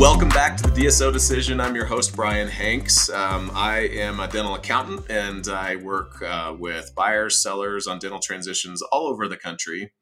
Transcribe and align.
Welcome 0.00 0.30
back 0.30 0.56
to 0.56 0.62
the 0.62 0.70
DSO 0.70 1.12
Decision. 1.12 1.60
I'm 1.60 1.74
your 1.74 1.84
host, 1.84 2.16
Brian 2.16 2.48
Hanks. 2.48 3.10
Um, 3.10 3.50
I 3.54 3.80
am 3.80 4.18
a 4.18 4.26
dental 4.26 4.54
accountant 4.54 5.10
and 5.10 5.46
I 5.46 5.76
work 5.76 6.22
uh, 6.22 6.56
with 6.58 6.94
buyers, 6.94 7.42
sellers 7.42 7.86
on 7.86 7.98
dental 7.98 8.18
transitions 8.18 8.80
all 8.80 9.08
over 9.08 9.28
the 9.28 9.36
country, 9.36 9.92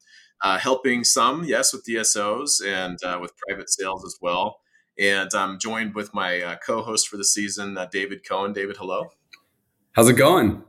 uh, 0.41 0.57
helping 0.57 1.03
some, 1.03 1.43
yes, 1.43 1.73
with 1.73 1.83
DSOs 1.85 2.65
and 2.65 2.97
uh, 3.03 3.19
with 3.21 3.33
private 3.45 3.69
sales 3.69 4.05
as 4.05 4.17
well. 4.21 4.61
And 4.97 5.29
I'm 5.33 5.59
joined 5.59 5.95
with 5.95 6.13
my 6.13 6.39
uh, 6.43 6.55
co 6.65 6.81
host 6.81 7.09
for 7.09 7.17
the 7.17 7.25
season, 7.25 7.77
uh, 7.77 7.85
David 7.91 8.25
Cohen. 8.25 8.53
David, 8.53 8.77
hello. 8.77 9.09
How's 9.91 10.07
it 10.07 10.13
going? 10.13 10.63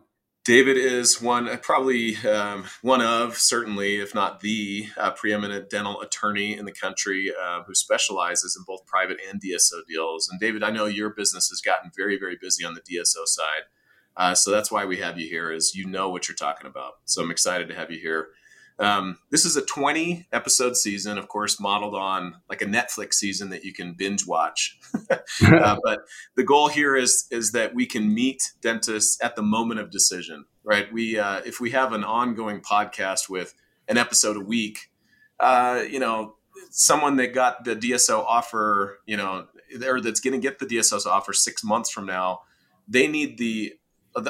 David 0.51 0.77
is 0.77 1.23
one, 1.23 1.49
uh, 1.49 1.57
probably 1.59 2.17
um, 2.27 2.65
one 2.83 3.01
of, 3.01 3.39
certainly, 3.39 4.01
if 4.01 4.17
not 4.17 4.41
the 4.41 4.89
uh, 4.97 5.13
preeminent 5.13 5.71
dental 5.71 6.01
attorney 6.01 6.59
in 6.59 6.65
the 6.65 6.73
country 6.73 7.33
uh, 7.41 7.63
who 7.63 7.73
specializes 7.73 8.57
in 8.59 8.65
both 8.67 8.85
private 8.85 9.19
and 9.31 9.41
DSO 9.41 9.87
deals. 9.89 10.29
And 10.29 10.41
David, 10.41 10.65
I 10.65 10.71
know 10.71 10.87
your 10.87 11.11
business 11.11 11.51
has 11.51 11.61
gotten 11.61 11.93
very, 11.97 12.19
very 12.19 12.37
busy 12.37 12.65
on 12.65 12.75
the 12.75 12.81
DSO 12.81 13.27
side. 13.27 13.63
Uh, 14.17 14.35
so 14.35 14.51
that's 14.51 14.73
why 14.73 14.85
we 14.85 14.97
have 14.97 15.21
you 15.21 15.29
here, 15.29 15.53
is 15.53 15.77
you 15.77 15.87
know 15.87 16.09
what 16.09 16.29
you're 16.29 16.35
talking 16.35 16.67
about. 16.67 16.95
So 17.05 17.23
I'm 17.23 17.31
excited 17.31 17.69
to 17.69 17.77
have 17.77 17.93
you 17.93 18.01
here. 18.01 18.31
Um, 18.81 19.19
this 19.31 19.45
is 19.45 19.57
a 19.57 19.63
20 19.63 20.27
episode 20.33 20.75
season, 20.75 21.19
of 21.19 21.29
course, 21.29 21.61
modeled 21.61 21.95
on 21.95 22.37
like 22.49 22.63
a 22.63 22.67
Netflix 22.67 23.15
season 23.15 23.51
that 23.51 23.63
you 23.63 23.75
can 23.75 23.93
binge 23.93 24.27
watch. 24.27 24.79
uh, 25.11 25.77
but 25.85 26.01
the 26.35 26.43
goal 26.43 26.69
here 26.69 26.97
is 26.97 27.27
is 27.31 27.53
that 27.53 27.75
we 27.75 27.85
can 27.85 28.13
meet 28.13 28.53
dentists 28.63 29.23
at 29.23 29.37
the 29.37 29.43
moment 29.43 29.81
of 29.81 29.91
decision, 29.91 30.47
right? 30.65 30.91
We 30.91 31.19
uh, 31.19 31.43
if 31.45 31.61
we 31.61 31.73
have 31.73 31.93
an 31.93 32.05
ongoing 32.05 32.63
podcast 32.63 33.29
with 33.29 33.55
an 33.87 33.99
episode 33.99 34.39
a 34.39 34.45
week, 34.45 34.91
uh, 35.39 35.83
you 35.89 35.99
know, 35.99 36.37
someone 36.71 37.17
that 37.17 37.35
got 37.35 37.65
the 37.65 37.77
DSO 37.77 38.25
offer, 38.25 39.01
you 39.05 39.19
know, 39.19 39.47
or 39.87 40.01
that's 40.01 40.21
going 40.21 40.33
to 40.33 40.41
get 40.41 40.59
the 40.59 40.67
DSO 40.67 41.05
offer 41.05 41.35
six 41.35 41.63
months 41.63 41.91
from 41.91 42.07
now, 42.07 42.41
they 42.89 43.07
need 43.07 43.37
the 43.37 43.75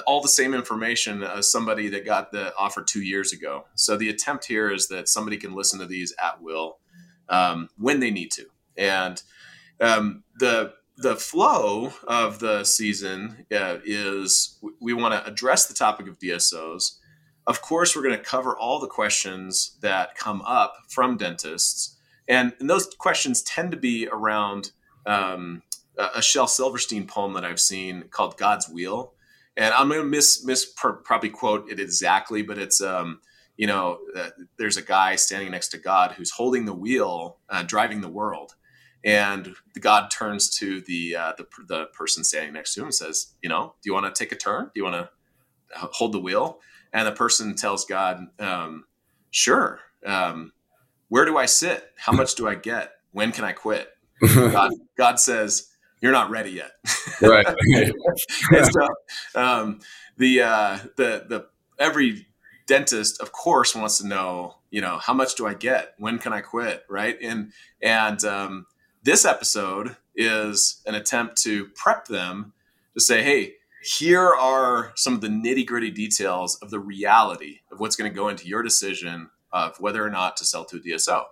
all 0.06 0.20
the 0.20 0.28
same 0.28 0.54
information 0.54 1.22
as 1.22 1.50
somebody 1.50 1.88
that 1.88 2.04
got 2.04 2.32
the 2.32 2.54
offer 2.56 2.82
two 2.82 3.02
years 3.02 3.32
ago. 3.32 3.66
So 3.74 3.96
the 3.96 4.08
attempt 4.08 4.44
here 4.44 4.70
is 4.70 4.88
that 4.88 5.08
somebody 5.08 5.36
can 5.36 5.54
listen 5.54 5.78
to 5.80 5.86
these 5.86 6.14
at 6.22 6.42
will 6.42 6.78
um, 7.28 7.70
when 7.78 8.00
they 8.00 8.10
need 8.10 8.30
to, 8.32 8.46
and 8.76 9.22
um, 9.80 10.24
the 10.38 10.74
the 10.96 11.16
flow 11.16 11.92
of 12.06 12.40
the 12.40 12.62
season 12.62 13.46
uh, 13.50 13.78
is 13.84 14.58
we 14.80 14.92
want 14.92 15.14
to 15.14 15.26
address 15.26 15.66
the 15.66 15.72
topic 15.72 16.06
of 16.06 16.18
DSOs. 16.18 16.98
Of 17.46 17.62
course, 17.62 17.96
we're 17.96 18.02
going 18.02 18.18
to 18.18 18.22
cover 18.22 18.54
all 18.56 18.78
the 18.78 18.86
questions 18.86 19.78
that 19.80 20.14
come 20.14 20.42
up 20.42 20.76
from 20.88 21.16
dentists, 21.16 21.96
and, 22.28 22.52
and 22.60 22.68
those 22.68 22.86
questions 22.98 23.42
tend 23.42 23.70
to 23.70 23.78
be 23.78 24.08
around 24.12 24.72
um, 25.06 25.62
a 25.96 26.20
Shel 26.20 26.46
Silverstein 26.46 27.06
poem 27.06 27.32
that 27.32 27.44
I've 27.44 27.60
seen 27.60 28.04
called 28.10 28.36
"God's 28.36 28.68
Wheel." 28.68 29.14
And 29.60 29.74
I'm 29.74 29.88
going 29.88 30.00
to 30.00 30.06
miss 30.06 30.42
miss 30.44 30.64
probably 30.64 31.28
quote 31.28 31.70
it 31.70 31.78
exactly, 31.78 32.42
but 32.42 32.58
it's 32.58 32.80
um, 32.80 33.20
you 33.58 33.66
know 33.66 33.98
uh, 34.16 34.30
there's 34.56 34.78
a 34.78 34.82
guy 34.82 35.16
standing 35.16 35.50
next 35.50 35.68
to 35.68 35.78
God 35.78 36.12
who's 36.12 36.30
holding 36.30 36.64
the 36.64 36.72
wheel, 36.72 37.36
uh, 37.50 37.62
driving 37.62 38.00
the 38.00 38.08
world, 38.08 38.54
and 39.04 39.54
the 39.74 39.80
God 39.80 40.10
turns 40.10 40.48
to 40.56 40.80
the, 40.80 41.14
uh, 41.14 41.32
the 41.36 41.46
the 41.68 41.86
person 41.92 42.24
standing 42.24 42.54
next 42.54 42.74
to 42.74 42.80
him 42.80 42.86
and 42.86 42.94
says, 42.94 43.34
you 43.42 43.50
know, 43.50 43.74
do 43.82 43.90
you 43.90 43.92
want 43.92 44.12
to 44.12 44.18
take 44.18 44.32
a 44.32 44.36
turn? 44.36 44.64
Do 44.64 44.80
you 44.80 44.84
want 44.84 44.96
to 44.96 45.10
hold 45.76 46.12
the 46.12 46.20
wheel? 46.20 46.60
And 46.92 47.06
the 47.06 47.12
person 47.12 47.54
tells 47.54 47.84
God, 47.84 48.26
um, 48.38 48.84
sure. 49.30 49.80
Um, 50.04 50.52
where 51.08 51.26
do 51.26 51.36
I 51.36 51.46
sit? 51.46 51.84
How 51.96 52.12
much 52.12 52.34
do 52.34 52.48
I 52.48 52.54
get? 52.54 52.92
When 53.12 53.30
can 53.30 53.44
I 53.44 53.52
quit? 53.52 53.90
God, 54.34 54.72
God 54.96 55.20
says, 55.20 55.69
you're 56.00 56.12
not 56.12 56.30
ready 56.30 56.50
yet. 56.50 56.72
right. 57.22 57.46
and 58.52 58.66
so 58.72 58.88
um, 59.34 59.80
the 60.16 60.42
uh, 60.42 60.78
the 60.96 61.24
the 61.28 61.46
every 61.78 62.26
dentist, 62.66 63.20
of 63.20 63.32
course, 63.32 63.74
wants 63.74 63.98
to 63.98 64.06
know, 64.06 64.56
you 64.70 64.80
know, 64.80 64.98
how 64.98 65.12
much 65.12 65.34
do 65.34 65.46
I 65.46 65.54
get? 65.54 65.94
When 65.98 66.18
can 66.18 66.32
I 66.32 66.40
quit? 66.40 66.84
Right. 66.88 67.18
And 67.20 67.52
and 67.82 68.24
um, 68.24 68.66
this 69.02 69.24
episode 69.24 69.96
is 70.14 70.82
an 70.86 70.94
attempt 70.94 71.40
to 71.42 71.66
prep 71.74 72.06
them 72.06 72.52
to 72.94 73.00
say, 73.00 73.22
hey, 73.22 73.54
here 73.82 74.28
are 74.34 74.92
some 74.94 75.14
of 75.14 75.20
the 75.20 75.28
nitty 75.28 75.66
gritty 75.66 75.90
details 75.90 76.56
of 76.56 76.70
the 76.70 76.78
reality 76.78 77.60
of 77.72 77.80
what's 77.80 77.96
going 77.96 78.10
to 78.10 78.14
go 78.14 78.28
into 78.28 78.46
your 78.46 78.62
decision 78.62 79.30
of 79.52 79.80
whether 79.80 80.04
or 80.04 80.10
not 80.10 80.36
to 80.36 80.44
sell 80.44 80.64
to 80.66 80.76
a 80.76 80.80
DSO. 80.80 81.24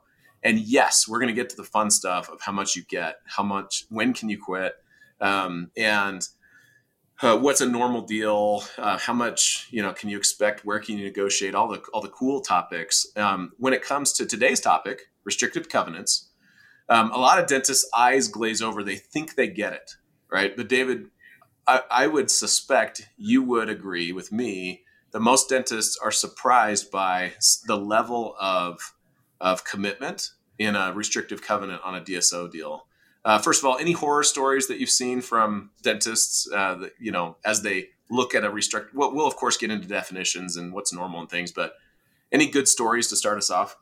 And 0.42 0.58
yes, 0.58 1.08
we're 1.08 1.18
going 1.18 1.34
to 1.34 1.40
get 1.40 1.50
to 1.50 1.56
the 1.56 1.64
fun 1.64 1.90
stuff 1.90 2.28
of 2.28 2.40
how 2.40 2.52
much 2.52 2.76
you 2.76 2.82
get, 2.82 3.16
how 3.26 3.42
much, 3.42 3.84
when 3.88 4.12
can 4.12 4.28
you 4.28 4.40
quit, 4.40 4.74
um, 5.20 5.70
and 5.76 6.26
uh, 7.20 7.36
what's 7.36 7.60
a 7.60 7.66
normal 7.66 8.02
deal, 8.02 8.62
uh, 8.76 8.96
how 8.98 9.12
much 9.12 9.66
you 9.70 9.82
know 9.82 9.92
can 9.92 10.08
you 10.08 10.16
expect, 10.16 10.64
where 10.64 10.78
can 10.78 10.96
you 10.96 11.04
negotiate, 11.04 11.54
all 11.54 11.68
the 11.68 11.82
all 11.92 12.00
the 12.00 12.08
cool 12.08 12.40
topics. 12.40 13.06
Um, 13.16 13.52
when 13.58 13.72
it 13.72 13.82
comes 13.82 14.12
to 14.14 14.26
today's 14.26 14.60
topic, 14.60 15.10
restrictive 15.24 15.68
covenants, 15.68 16.28
um, 16.88 17.10
a 17.10 17.18
lot 17.18 17.40
of 17.40 17.48
dentists' 17.48 17.90
eyes 17.96 18.28
glaze 18.28 18.62
over. 18.62 18.84
They 18.84 18.96
think 18.96 19.34
they 19.34 19.48
get 19.48 19.72
it, 19.72 19.96
right? 20.30 20.56
But 20.56 20.68
David, 20.68 21.08
I, 21.66 21.82
I 21.90 22.06
would 22.06 22.30
suspect 22.30 23.08
you 23.16 23.42
would 23.42 23.68
agree 23.68 24.12
with 24.12 24.30
me 24.30 24.84
that 25.10 25.20
most 25.20 25.48
dentists 25.48 25.96
are 25.96 26.12
surprised 26.12 26.90
by 26.90 27.32
the 27.66 27.76
level 27.76 28.36
of 28.40 28.94
of 29.40 29.64
commitment 29.64 30.30
in 30.58 30.74
a 30.74 30.92
restrictive 30.92 31.42
covenant 31.42 31.80
on 31.84 31.94
a 31.94 32.00
DSO 32.00 32.50
deal. 32.50 32.86
Uh, 33.24 33.38
first 33.38 33.62
of 33.62 33.68
all, 33.68 33.78
any 33.78 33.92
horror 33.92 34.22
stories 34.22 34.68
that 34.68 34.78
you've 34.78 34.90
seen 34.90 35.20
from 35.20 35.70
dentists, 35.82 36.48
uh, 36.52 36.74
that, 36.74 36.92
you 36.98 37.12
know, 37.12 37.36
as 37.44 37.62
they 37.62 37.88
look 38.10 38.34
at 38.34 38.44
a 38.44 38.50
restrict, 38.50 38.94
we'll, 38.94 39.14
we'll 39.14 39.26
of 39.26 39.36
course 39.36 39.56
get 39.56 39.70
into 39.70 39.86
definitions 39.86 40.56
and 40.56 40.72
what's 40.72 40.92
normal 40.92 41.20
and 41.20 41.28
things, 41.28 41.52
but 41.52 41.74
any 42.32 42.48
good 42.48 42.68
stories 42.68 43.08
to 43.08 43.16
start 43.16 43.38
us 43.38 43.50
off? 43.50 43.76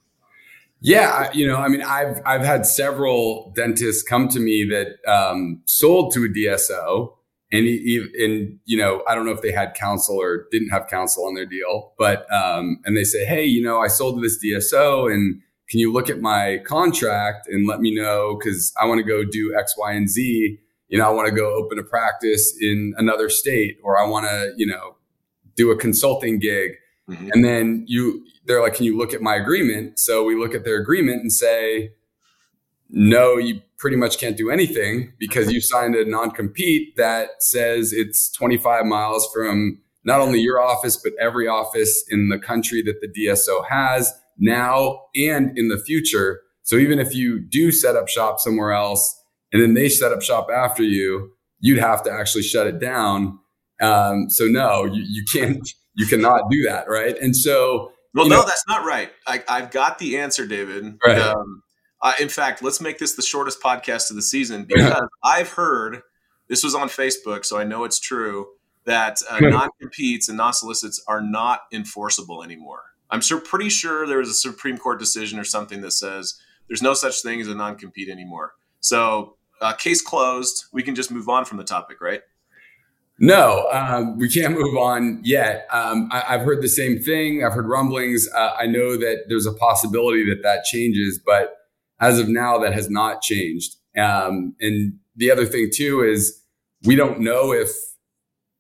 Yeah, 0.81 1.31
you 1.33 1.47
know, 1.47 1.57
I 1.57 1.69
mean, 1.69 1.83
I've 1.83 2.21
I've 2.27 2.43
had 2.43 2.67
several 2.67 3.53
dentists 3.57 4.03
come 4.03 4.29
to 4.29 4.39
me 4.39 4.69
that 4.71 5.11
um, 5.11 5.63
sold 5.65 6.13
to 6.13 6.25
a 6.25 6.29
DSO, 6.29 7.15
and 7.51 7.65
he, 7.65 8.05
and 8.19 8.59
you 8.67 8.77
know, 8.77 9.03
I 9.09 9.15
don't 9.15 9.25
know 9.25 9.33
if 9.33 9.41
they 9.41 9.53
had 9.53 9.75
counsel 9.75 10.21
or 10.21 10.47
didn't 10.51 10.69
have 10.69 10.87
counsel 10.89 11.25
on 11.27 11.35
their 11.35 11.47
deal, 11.47 11.95
but 11.97 12.31
um, 12.33 12.81
and 12.85 12.95
they 12.95 13.05
say, 13.05 13.25
hey, 13.25 13.45
you 13.45 13.63
know, 13.63 13.81
I 13.81 13.89
sold 13.89 14.17
to 14.17 14.21
this 14.21 14.39
DSO, 14.45 15.11
and 15.11 15.41
can 15.69 15.81
you 15.81 15.93
look 15.93 16.09
at 16.09 16.21
my 16.21 16.59
contract 16.65 17.49
and 17.49 17.67
let 17.67 17.81
me 17.81 17.95
know 17.95 18.39
because 18.39 18.73
I 18.81 18.87
want 18.87 18.99
to 18.99 19.05
go 19.05 19.25
do 19.25 19.55
X, 19.59 19.75
Y, 19.77 19.93
and 19.93 20.09
Z. 20.09 20.59
You 20.89 20.99
know, 20.99 21.07
I 21.07 21.11
want 21.11 21.29
to 21.29 21.35
go 21.35 21.53
open 21.55 21.79
a 21.79 21.83
practice 21.83 22.57
in 22.61 22.95
another 22.97 23.29
state, 23.29 23.79
or 23.83 23.99
I 23.99 24.07
want 24.07 24.27
to, 24.27 24.53
you 24.57 24.67
know, 24.67 24.97
do 25.57 25.73
a 25.73 25.77
consulting 25.77 26.39
gig. 26.39 26.73
Mm-hmm. 27.11 27.31
And 27.33 27.45
then 27.45 27.85
you, 27.89 28.25
they're 28.45 28.63
like, 28.63 28.75
can 28.75 28.85
you 28.85 28.97
look 28.97 29.13
at 29.13 29.21
my 29.21 29.35
agreement? 29.35 29.99
So 29.99 30.25
we 30.25 30.37
look 30.37 30.55
at 30.55 30.65
their 30.65 30.81
agreement 30.81 31.23
and 31.23 31.33
say, 31.33 31.93
no, 32.89 33.37
you 33.37 33.61
pretty 33.79 33.97
much 33.97 34.19
can't 34.19 34.37
do 34.37 34.51
anything 34.51 35.13
because 35.19 35.51
you 35.51 35.61
signed 35.61 35.97
a 35.97 36.09
non 36.09 36.31
compete 36.31 36.97
that 36.97 37.43
says 37.43 37.93
it's 37.93 38.31
25 38.31 38.87
miles 38.87 39.29
from 39.35 39.81
not 40.05 40.21
only 40.21 40.39
your 40.39 40.61
office, 40.61 40.97
but 40.97 41.13
every 41.21 41.49
office 41.49 42.05
in 42.09 42.29
the 42.29 42.39
country 42.39 42.81
that 42.83 43.01
the 43.01 43.09
DSO 43.09 43.67
has 43.69 44.15
now 44.39 45.03
and 45.15 45.57
in 45.57 45.69
the 45.69 45.79
future. 45.79 46.41
So 46.63 46.77
even 46.77 46.99
if 46.99 47.15
you 47.15 47.41
do 47.41 47.71
set 47.73 47.97
up 47.97 48.09
shop 48.09 48.41
somewhere 48.41 48.73
else 48.73 49.23
and 49.53 49.63
then 49.63 49.75
they 49.75 49.89
set 49.89 50.13
up 50.13 50.23
shop 50.23 50.49
after 50.53 50.83
you, 50.83 51.33
you'd 51.61 51.79
have 51.79 52.03
to 52.05 52.13
actually 52.13 52.43
shut 52.43 52.67
it 52.67 52.79
down. 52.79 53.39
Um, 53.81 54.29
so 54.31 54.45
no, 54.45 54.85
you, 54.85 55.05
you 55.07 55.25
can't, 55.33 55.69
you 55.95 56.07
cannot 56.07 56.51
do 56.51 56.63
that. 56.65 56.89
Right. 56.89 57.17
And 57.19 57.37
so, 57.37 57.93
well, 58.15 58.29
no, 58.29 58.37
know, 58.37 58.47
that's 58.47 58.65
not 58.67 58.85
right. 58.85 59.11
I, 59.27 59.43
have 59.49 59.71
got 59.71 59.99
the 59.99 60.19
answer, 60.19 60.47
David. 60.47 60.99
Right. 61.05 61.19
Um, 61.19 61.63
uh, 62.03 62.13
in 62.21 62.29
fact, 62.29 62.63
let's 62.63 62.81
make 62.81 62.99
this 62.99 63.15
the 63.15 63.23
shortest 63.23 63.63
podcast 63.63 64.11
of 64.11 64.17
the 64.17 64.23
season 64.23 64.65
because 64.65 65.03
I've 65.25 65.51
heard 65.51 66.03
this 66.49 66.63
was 66.63 66.75
on 66.75 66.89
Facebook, 66.89 67.45
so 67.45 67.59
I 67.59 67.65
know 67.65 67.85
it's 67.85 67.99
true 67.99 68.47
that 68.85 69.21
uh, 69.29 69.41
non 69.41 69.69
competes 69.81 70.29
and 70.29 70.39
non 70.39 70.53
solicits 70.53 71.03
are 71.07 71.21
not 71.21 71.63
enforceable 71.73 72.43
anymore. 72.43 72.83
I'm 73.11 73.21
sure 73.21 73.41
pretty 73.41 73.69
sure 73.69 74.07
there 74.07 74.19
was 74.19 74.29
a 74.29 74.35
Supreme 74.35 74.79
Court 74.79 74.99
decision 74.99 75.39
or 75.39 75.45
something 75.45 75.81
that 75.83 75.93
says 75.93 76.39
there's 76.69 76.83
no 76.83 76.95
such 76.95 77.23
thing 77.23 77.41
as 77.41 77.49
a 77.49 77.55
non 77.55 77.77
compete 77.77 78.09
anymore. 78.09 78.53
So, 78.81 79.37
uh, 79.61 79.73
case 79.73 80.03
closed. 80.03 80.67
We 80.73 80.83
can 80.83 80.95
just 80.95 81.11
move 81.11 81.29
on 81.29 81.45
from 81.45 81.59
the 81.59 81.65
topic, 81.65 82.01
right? 82.01 82.23
No, 83.19 83.69
um, 83.73 84.19
we 84.19 84.29
can't 84.29 84.53
move 84.53 84.77
on 84.77 85.21
yet. 85.25 85.67
Um, 85.73 86.11
I, 86.13 86.21
have 86.37 86.43
heard 86.43 86.63
the 86.63 86.69
same 86.69 86.99
thing. 86.99 87.43
I've 87.43 87.55
heard 87.55 87.67
rumblings. 87.67 88.29
Uh, 88.35 88.51
I 88.59 88.67
know 88.67 88.99
that 88.99 89.25
there's 89.29 89.47
a 89.47 89.55
possibility 89.55 90.23
that 90.29 90.43
that 90.43 90.65
changes, 90.65 91.19
but 91.25 91.57
as 91.99 92.19
of 92.19 92.29
now, 92.29 92.59
that 92.59 92.75
has 92.75 92.91
not 92.91 93.23
changed. 93.23 93.77
Um, 93.97 94.55
and 94.61 94.99
the 95.17 95.31
other 95.31 95.47
thing 95.47 95.71
too 95.73 96.03
is 96.03 96.43
we 96.85 96.95
don't 96.95 97.21
know 97.21 97.53
if 97.53 97.71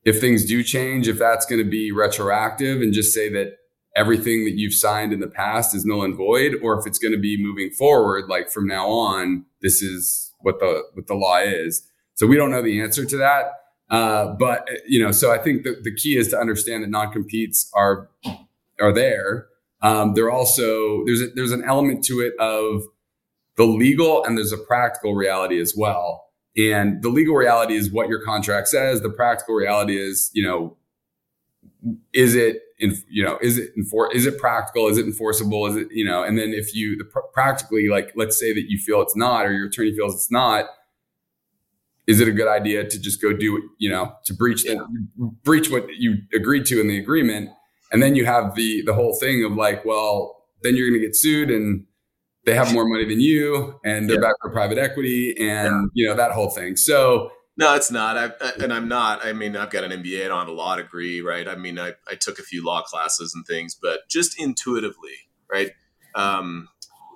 if 0.04 0.20
things 0.20 0.44
do 0.44 0.62
change, 0.62 1.08
if 1.08 1.18
that's 1.18 1.44
going 1.44 1.62
to 1.62 1.68
be 1.68 1.90
retroactive 1.90 2.80
and 2.80 2.94
just 2.94 3.12
say 3.12 3.28
that 3.28 3.56
everything 3.96 4.44
that 4.44 4.52
you've 4.52 4.74
signed 4.74 5.12
in 5.12 5.20
the 5.20 5.26
past 5.26 5.74
is 5.74 5.84
null 5.84 6.04
and 6.04 6.14
void, 6.14 6.56
or 6.62 6.78
if 6.78 6.86
it's 6.86 6.98
going 6.98 7.12
to 7.12 7.18
be 7.18 7.42
moving 7.42 7.70
forward, 7.70 8.28
like 8.28 8.50
from 8.50 8.68
now 8.68 8.88
on, 8.88 9.44
this 9.62 9.82
is 9.82 10.32
what 10.40 10.60
the 10.60 10.82
what 10.94 11.06
the 11.06 11.14
law 11.14 11.38
is. 11.38 11.88
So 12.14 12.26
we 12.26 12.36
don't 12.36 12.50
know 12.50 12.62
the 12.62 12.80
answer 12.80 13.04
to 13.04 13.16
that. 13.16 13.52
Uh, 13.88 14.34
but 14.38 14.68
you 14.86 15.02
know, 15.02 15.12
so 15.12 15.32
I 15.32 15.38
think 15.38 15.64
the, 15.64 15.76
the 15.82 15.94
key 15.94 16.16
is 16.16 16.28
to 16.28 16.38
understand 16.38 16.82
that 16.84 16.90
non 16.90 17.12
competes 17.12 17.70
are 17.74 18.08
are 18.80 18.92
there. 18.92 19.46
Um, 19.82 20.14
they're 20.14 20.30
also 20.30 21.04
there's 21.06 21.22
a, 21.22 21.28
there's 21.34 21.52
an 21.52 21.64
element 21.64 22.04
to 22.04 22.20
it 22.20 22.34
of 22.38 22.82
the 23.56 23.64
legal 23.64 24.24
and 24.24 24.36
there's 24.36 24.52
a 24.52 24.58
practical 24.58 25.14
reality 25.14 25.60
as 25.60 25.74
well. 25.76 26.24
And 26.56 27.02
the 27.02 27.08
legal 27.08 27.34
reality 27.34 27.74
is 27.74 27.92
what 27.92 28.08
your 28.08 28.22
contract 28.22 28.68
says. 28.68 29.02
The 29.02 29.10
practical 29.10 29.54
reality 29.54 29.98
is, 29.98 30.30
you 30.32 30.42
know, 30.42 30.76
is 32.12 32.34
it 32.34 32.62
in, 32.78 32.94
you 33.08 33.24
know, 33.24 33.38
is 33.40 33.58
it 33.58 33.70
enfor- 33.76 34.14
is 34.14 34.26
it 34.26 34.38
practical? 34.38 34.88
Is 34.88 34.98
it 34.98 35.06
enforceable? 35.06 35.66
Is 35.66 35.76
it, 35.76 35.88
you 35.90 36.04
know, 36.04 36.22
and 36.22 36.38
then 36.38 36.52
if 36.52 36.74
you 36.74 36.96
the 36.96 37.04
pr- 37.04 37.20
practically 37.32 37.88
like, 37.88 38.12
let's 38.16 38.38
say 38.38 38.52
that 38.52 38.64
you 38.68 38.78
feel 38.78 39.00
it's 39.00 39.16
not, 39.16 39.46
or 39.46 39.52
your 39.52 39.66
attorney 39.66 39.94
feels 39.94 40.14
it's 40.14 40.30
not, 40.30 40.66
is 42.06 42.20
it 42.20 42.28
a 42.28 42.32
good 42.32 42.48
idea 42.48 42.88
to 42.88 43.00
just 43.00 43.20
go 43.20 43.32
do, 43.32 43.70
you 43.78 43.90
know, 43.90 44.12
to 44.24 44.34
breach 44.34 44.64
yeah. 44.64 44.74
the, 44.74 45.30
breach 45.42 45.70
what 45.70 45.86
you 45.96 46.16
agreed 46.34 46.66
to 46.66 46.80
in 46.80 46.88
the 46.88 46.98
agreement? 46.98 47.50
And 47.92 48.02
then 48.02 48.14
you 48.14 48.26
have 48.26 48.54
the, 48.54 48.82
the 48.82 48.94
whole 48.94 49.14
thing 49.14 49.44
of 49.44 49.52
like, 49.52 49.84
well, 49.84 50.44
then 50.62 50.76
you're 50.76 50.88
going 50.88 51.00
to 51.00 51.06
get 51.06 51.16
sued 51.16 51.50
and 51.50 51.84
they 52.44 52.54
have 52.54 52.72
more 52.72 52.86
money 52.86 53.04
than 53.04 53.20
you 53.20 53.78
and 53.84 54.08
they're 54.08 54.16
yeah. 54.16 54.28
back 54.28 54.34
for 54.42 54.50
private 54.50 54.78
equity 54.78 55.34
and, 55.38 55.90
yeah. 55.94 56.04
you 56.04 56.08
know, 56.08 56.14
that 56.14 56.32
whole 56.32 56.50
thing. 56.50 56.76
So, 56.76 57.30
no, 57.56 57.74
it's 57.74 57.90
not. 57.90 58.16
I, 58.16 58.52
and 58.62 58.72
I'm 58.72 58.88
not. 58.88 59.24
I 59.24 59.32
mean, 59.32 59.56
I've 59.56 59.70
got 59.70 59.84
an 59.84 59.90
MBA. 60.02 60.24
I 60.24 60.28
don't 60.28 60.38
have 60.38 60.48
a 60.48 60.52
law 60.52 60.76
degree, 60.76 61.22
right? 61.22 61.48
I 61.48 61.56
mean, 61.56 61.78
I, 61.78 61.94
I 62.10 62.14
took 62.14 62.38
a 62.38 62.42
few 62.42 62.64
law 62.64 62.82
classes 62.82 63.34
and 63.34 63.46
things, 63.46 63.74
but 63.74 64.08
just 64.08 64.38
intuitively, 64.40 65.14
right? 65.50 65.70
Um, 66.14 66.68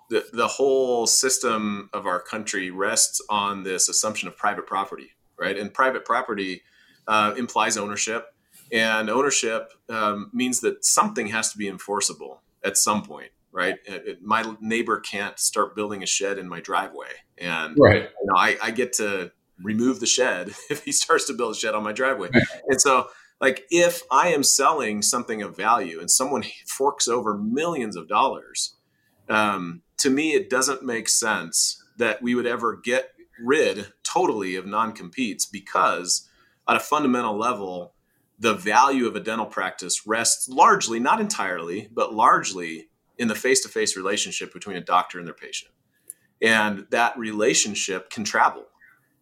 the, 0.09 0.25
the 0.33 0.49
whole 0.49 1.07
system 1.07 1.91
of 1.93 2.07
our 2.07 2.21
country 2.21 2.71
rests 2.71 3.21
on 3.29 3.65
this 3.65 3.89
assumption 3.89 4.29
of 4.29 4.37
private 4.37 4.67
property, 4.67 5.13
right? 5.39 5.57
And 5.57 5.73
private 5.73 6.05
property 6.05 6.63
uh, 7.07 7.35
implies 7.37 7.77
ownership, 7.77 8.27
and 8.73 9.11
ownership 9.11 9.73
um, 9.89 10.31
means 10.33 10.61
that 10.61 10.85
something 10.85 11.29
has 11.29 11.53
to 11.53 11.59
be 11.59 11.69
enforceable 11.69 12.43
at 12.65 12.77
some 12.77 13.03
point, 13.03 13.31
right? 13.53 13.77
It, 13.85 14.07
it, 14.07 14.23
my 14.23 14.55
neighbor 14.61 15.01
can't 15.01 15.39
start 15.39 15.77
building 15.77 16.03
a 16.03 16.07
shed 16.07 16.39
in 16.39 16.49
my 16.49 16.61
driveway, 16.61 17.09
and 17.37 17.77
right. 17.79 18.03
you 18.03 18.27
know, 18.27 18.37
I, 18.37 18.57
I 18.63 18.71
get 18.71 18.95
to 18.95 19.33
remove 19.63 20.01
the 20.01 20.07
shed 20.07 20.55
if 20.71 20.85
he 20.85 20.93
starts 20.93 21.27
to 21.27 21.35
build 21.35 21.55
a 21.55 21.59
shed 21.59 21.75
on 21.75 21.83
my 21.83 21.93
driveway. 21.93 22.31
and 22.67 22.81
so, 22.81 23.09
like, 23.41 23.65
if 23.71 24.03
I 24.11 24.29
am 24.29 24.43
selling 24.43 25.03
something 25.03 25.43
of 25.43 25.57
value 25.57 26.01
and 26.01 26.11
someone 26.11 26.45
forks 26.67 27.09
over 27.09 27.37
millions 27.37 27.97
of 27.97 28.09
dollars, 28.09 28.77
um, 29.29 29.83
to 29.99 30.11
me, 30.11 30.33
it 30.33 30.51
doesn't 30.51 30.83
make 30.83 31.09
sense 31.09 31.83
that 31.99 32.23
we 32.23 32.35
would 32.35 32.47
ever 32.47 32.77
get 32.77 33.11
rid 33.39 33.93
totally 34.03 34.57
of 34.57 34.67
non 34.67 34.93
competes 34.93 35.47
because, 35.47 36.29
at 36.69 36.77
a 36.77 36.81
fundamental 36.81 37.39
level, 37.39 37.95
the 38.39 38.55
value 38.55 39.07
of 39.07 39.17
a 39.17 39.21
dental 39.21 39.47
practice 39.47 40.07
rests 40.07 40.49
largely, 40.49 40.99
not 40.99 41.21
entirely, 41.21 41.89
but 41.93 42.15
largely 42.15 42.89
in 43.19 43.29
the 43.29 43.35
face 43.35 43.61
to 43.63 43.69
face 43.69 43.97
relationship 43.97 44.53
between 44.53 44.77
a 44.77 44.81
doctor 44.81 45.19
and 45.19 45.27
their 45.27 45.35
patient. 45.35 45.71
And 46.41 46.87
that 46.91 47.19
relationship 47.19 48.09
can 48.09 48.25
travel 48.25 48.65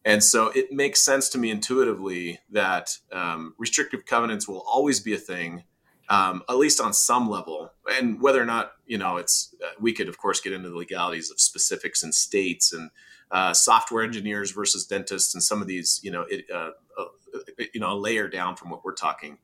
and 0.08 0.25
so 0.25 0.49
it 0.55 0.72
makes 0.72 1.05
sense 1.05 1.28
to 1.28 1.38
me 1.38 1.50
intuitively 1.50 2.40
that 2.50 2.96
um, 3.12 3.55
restrictive 3.58 4.06
covenants 4.06 4.49
will 4.49 4.64
always 4.66 5.00
be 5.00 5.12
a 5.12 5.19
thing, 5.19 5.64
um, 6.08 6.43
at 6.49 6.56
least 6.56 6.81
on 6.81 6.94
some 6.94 7.28
level. 7.28 7.70
And 7.93 8.19
whether 8.19 8.40
or 8.40 8.46
not, 8.46 8.72
you 8.87 8.96
know, 8.96 9.19
it's, 9.19 9.55
uh, 9.62 9.69
we 9.78 9.93
could, 9.93 10.08
of 10.08 10.16
course, 10.16 10.40
get 10.40 10.55
into 10.55 10.70
the 10.70 10.76
legalities 10.76 11.31
of 11.31 11.38
specifics 11.38 12.02
and 12.02 12.14
states 12.14 12.72
and 12.72 12.90
uh, 13.31 13.52
software 13.52 14.02
engineers 14.02 14.50
versus 14.50 14.87
dentists 14.87 15.34
and 15.34 15.43
some 15.43 15.60
of 15.60 15.69
these, 15.69 16.00
you 16.02 16.10
know, 16.10 16.22
it, 16.31 16.46
uh, 16.50 16.70
uh, 16.99 17.05
you 17.75 17.81
know, 17.81 17.93
a 17.93 17.99
layer 17.99 18.28
down 18.28 18.56
from 18.56 18.70
what 18.70 18.82
we're 18.87 18.94
talking. 18.94 19.37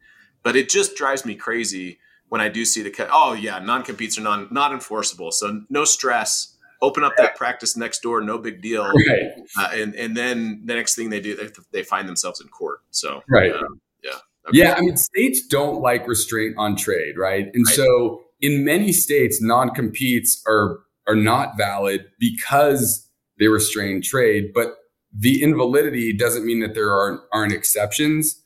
But 0.43 0.56
it 0.56 0.70
just 0.70 0.96
drives 0.96 1.26
me 1.26 1.34
crazy 1.34 1.99
when 2.31 2.40
I 2.40 2.49
do 2.49 2.64
see 2.64 2.82
the, 2.82 3.08
oh, 3.12 3.34
yeah, 3.34 3.58
non 3.58 3.82
competes 3.82 4.16
are 4.16 4.22
non, 4.22 4.49
not 4.50 4.72
enforceable. 4.72 5.31
So 5.31 5.61
no 5.69 5.84
stress 5.84 6.54
open 6.85 7.05
up 7.05 7.15
that 7.17 7.37
practice 7.37 7.77
next 7.77 8.03
door, 8.03 8.21
no 8.21 8.39
big 8.39 8.63
deal. 8.63 8.85
Right. 8.85 9.33
Uh, 9.59 9.69
and 9.73 9.95
and 9.95 10.17
then 10.17 10.63
the 10.65 10.75
next 10.75 10.95
thing 10.95 11.11
they 11.11 11.21
do, 11.21 11.37
they, 11.37 11.49
they 11.73 11.83
find 11.83 12.09
themselves 12.09 12.41
in 12.41 12.49
court. 12.49 12.81
So 12.91 13.23
right. 13.29 13.53
Um, 13.53 13.81
yeah. 14.03 14.11
Okay. 14.49 14.59
Yeah. 14.59 14.75
I 14.75 14.81
mean, 14.81 14.97
states 14.97 15.47
don't 15.47 15.81
like 15.81 16.07
restraint 16.07 16.55
on 16.59 16.77
trade, 16.77 17.17
right? 17.17 17.47
And 17.53 17.65
right. 17.67 17.75
so 17.75 18.23
in 18.41 18.65
many 18.65 18.93
states, 18.93 19.41
non 19.41 19.71
competes 19.71 20.43
are 20.47 20.81
are 21.07 21.17
not 21.17 21.57
valid 21.57 22.07
because 22.19 23.09
they 23.39 23.49
restrain 23.49 24.01
trade, 24.03 24.53
but 24.55 24.77
the 25.17 25.43
invalidity 25.43 26.13
doesn't 26.13 26.45
mean 26.45 26.61
that 26.61 26.75
there 26.75 26.93
aren't, 26.93 27.21
aren't 27.33 27.53
exceptions. 27.53 28.43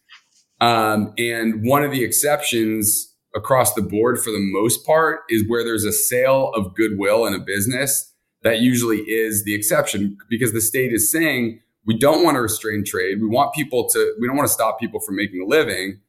Um, 0.60 1.14
and 1.16 1.64
one 1.64 1.84
of 1.84 1.92
the 1.92 2.04
exceptions 2.04 3.14
across 3.34 3.74
the 3.74 3.82
board 3.82 4.18
for 4.18 4.30
the 4.30 4.40
most 4.40 4.84
part 4.84 5.20
is 5.28 5.44
where 5.48 5.62
there's 5.62 5.84
a 5.84 5.92
sale 5.92 6.50
of 6.54 6.74
goodwill 6.74 7.26
in 7.26 7.34
a 7.34 7.38
business 7.38 8.07
that 8.42 8.60
usually 8.60 8.98
is 8.98 9.44
the 9.44 9.54
exception 9.54 10.16
because 10.28 10.52
the 10.52 10.60
state 10.60 10.92
is 10.92 11.10
saying 11.10 11.60
we 11.86 11.96
don't 11.96 12.22
want 12.22 12.36
to 12.36 12.40
restrain 12.40 12.84
trade. 12.84 13.20
We 13.20 13.28
want 13.28 13.54
people 13.54 13.88
to, 13.90 14.14
we 14.20 14.26
don't 14.26 14.36
want 14.36 14.46
to 14.46 14.52
stop 14.52 14.78
people 14.78 15.00
from 15.00 15.16
making 15.16 15.42
a 15.42 15.46
living. 15.46 16.00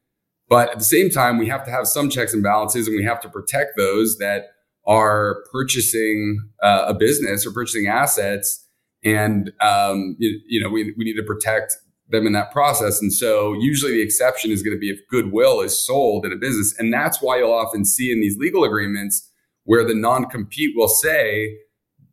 But 0.48 0.72
at 0.72 0.80
the 0.80 0.86
same 0.86 1.10
time, 1.10 1.38
we 1.38 1.48
have 1.48 1.64
to 1.66 1.72
have 1.72 1.88
some 1.88 2.10
checks 2.10 2.34
and 2.34 2.44
balances 2.44 2.88
and 2.88 2.96
we 2.96 3.04
have 3.04 3.22
to 3.22 3.30
protect 3.30 3.78
those 3.78 4.18
that 4.18 4.48
are 4.86 5.44
purchasing 5.52 6.40
uh, 6.64 6.86
a 6.88 6.94
business 6.94 7.46
or 7.46 7.52
purchasing 7.52 7.88
assets. 7.88 8.66
And, 9.04 9.52
um, 9.62 10.16
you, 10.20 10.40
you 10.48 10.62
know, 10.62 10.70
we, 10.70 10.94
we 10.98 11.06
need 11.06 11.16
to 11.16 11.24
protect 11.24 11.78
them 12.10 12.26
in 12.26 12.34
that 12.34 12.52
process. 12.52 13.02
And 13.02 13.14
so 13.14 13.54
usually 13.54 13.94
the 13.94 14.02
exception 14.02 14.52
is 14.52 14.64
going 14.64 14.76
to 14.76 14.80
be 14.80 14.90
if 14.90 15.00
goodwill 15.10 15.62
is 15.62 15.86
sold 15.86 16.26
in 16.26 16.34
a 16.34 16.36
business. 16.36 16.76
And 16.78 16.92
that's 16.92 17.22
why 17.22 17.38
you'll 17.38 17.54
often 17.54 17.86
see 17.86 18.12
in 18.12 18.20
these 18.20 18.38
legal 18.38 18.64
agreements 18.64 19.30
where 19.64 19.86
the 19.86 19.94
non 19.94 20.26
compete 20.26 20.76
will 20.76 20.88
say, 20.88 21.56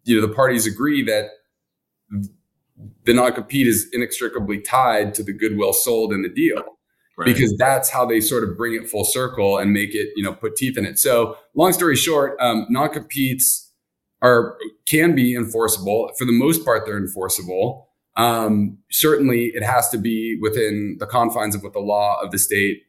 you 0.06 0.20
know 0.20 0.26
the 0.26 0.32
parties 0.32 0.67
agree 0.67 1.05
that 1.05 1.31
the 3.05 3.12
non-compete 3.12 3.67
is 3.67 3.88
inextricably 3.93 4.61
tied 4.61 5.14
to 5.14 5.23
the 5.23 5.32
goodwill 5.32 5.73
sold 5.73 6.12
in 6.12 6.23
the 6.23 6.29
deal. 6.29 6.62
Right. 7.19 7.35
because 7.35 7.56
that's 7.56 7.88
how 7.88 8.05
they 8.05 8.20
sort 8.20 8.44
of 8.44 8.58
bring 8.58 8.75
it 8.75 8.91
full 8.91 9.06
circle 9.06 9.56
and 9.56 9.73
make 9.73 9.94
it 9.94 10.11
you 10.17 10.23
know 10.23 10.35
put 10.35 10.55
teeth 10.55 10.76
in 10.76 10.85
it. 10.85 10.99
So 10.99 11.38
long 11.55 11.73
story 11.73 11.97
short 11.97 12.38
um, 12.41 12.67
non-competes 12.69 13.73
are 14.20 14.58
can 14.87 15.15
be 15.15 15.34
enforceable. 15.34 16.10
For 16.19 16.27
the 16.27 16.32
most 16.32 16.63
part 16.63 16.84
they're 16.84 16.98
enforceable. 16.98 17.89
Um, 18.17 18.79
certainly 18.91 19.46
it 19.55 19.63
has 19.63 19.89
to 19.91 19.98
be 19.98 20.39
within 20.43 20.96
the 21.01 21.06
confines 21.06 21.55
of 21.55 21.63
what 21.63 21.72
the 21.72 21.81
law 21.81 22.20
of 22.22 22.32
the 22.32 22.39
state 22.39 22.82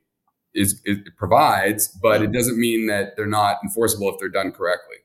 is, 0.54 0.82
it 0.86 1.16
provides 1.18 1.88
but 2.02 2.22
it 2.22 2.32
doesn't 2.32 2.58
mean 2.58 2.88
that 2.88 3.16
they're 3.16 3.28
not 3.28 3.58
enforceable 3.64 4.10
if 4.10 4.20
they're 4.20 4.30
done 4.30 4.52
correctly 4.52 4.96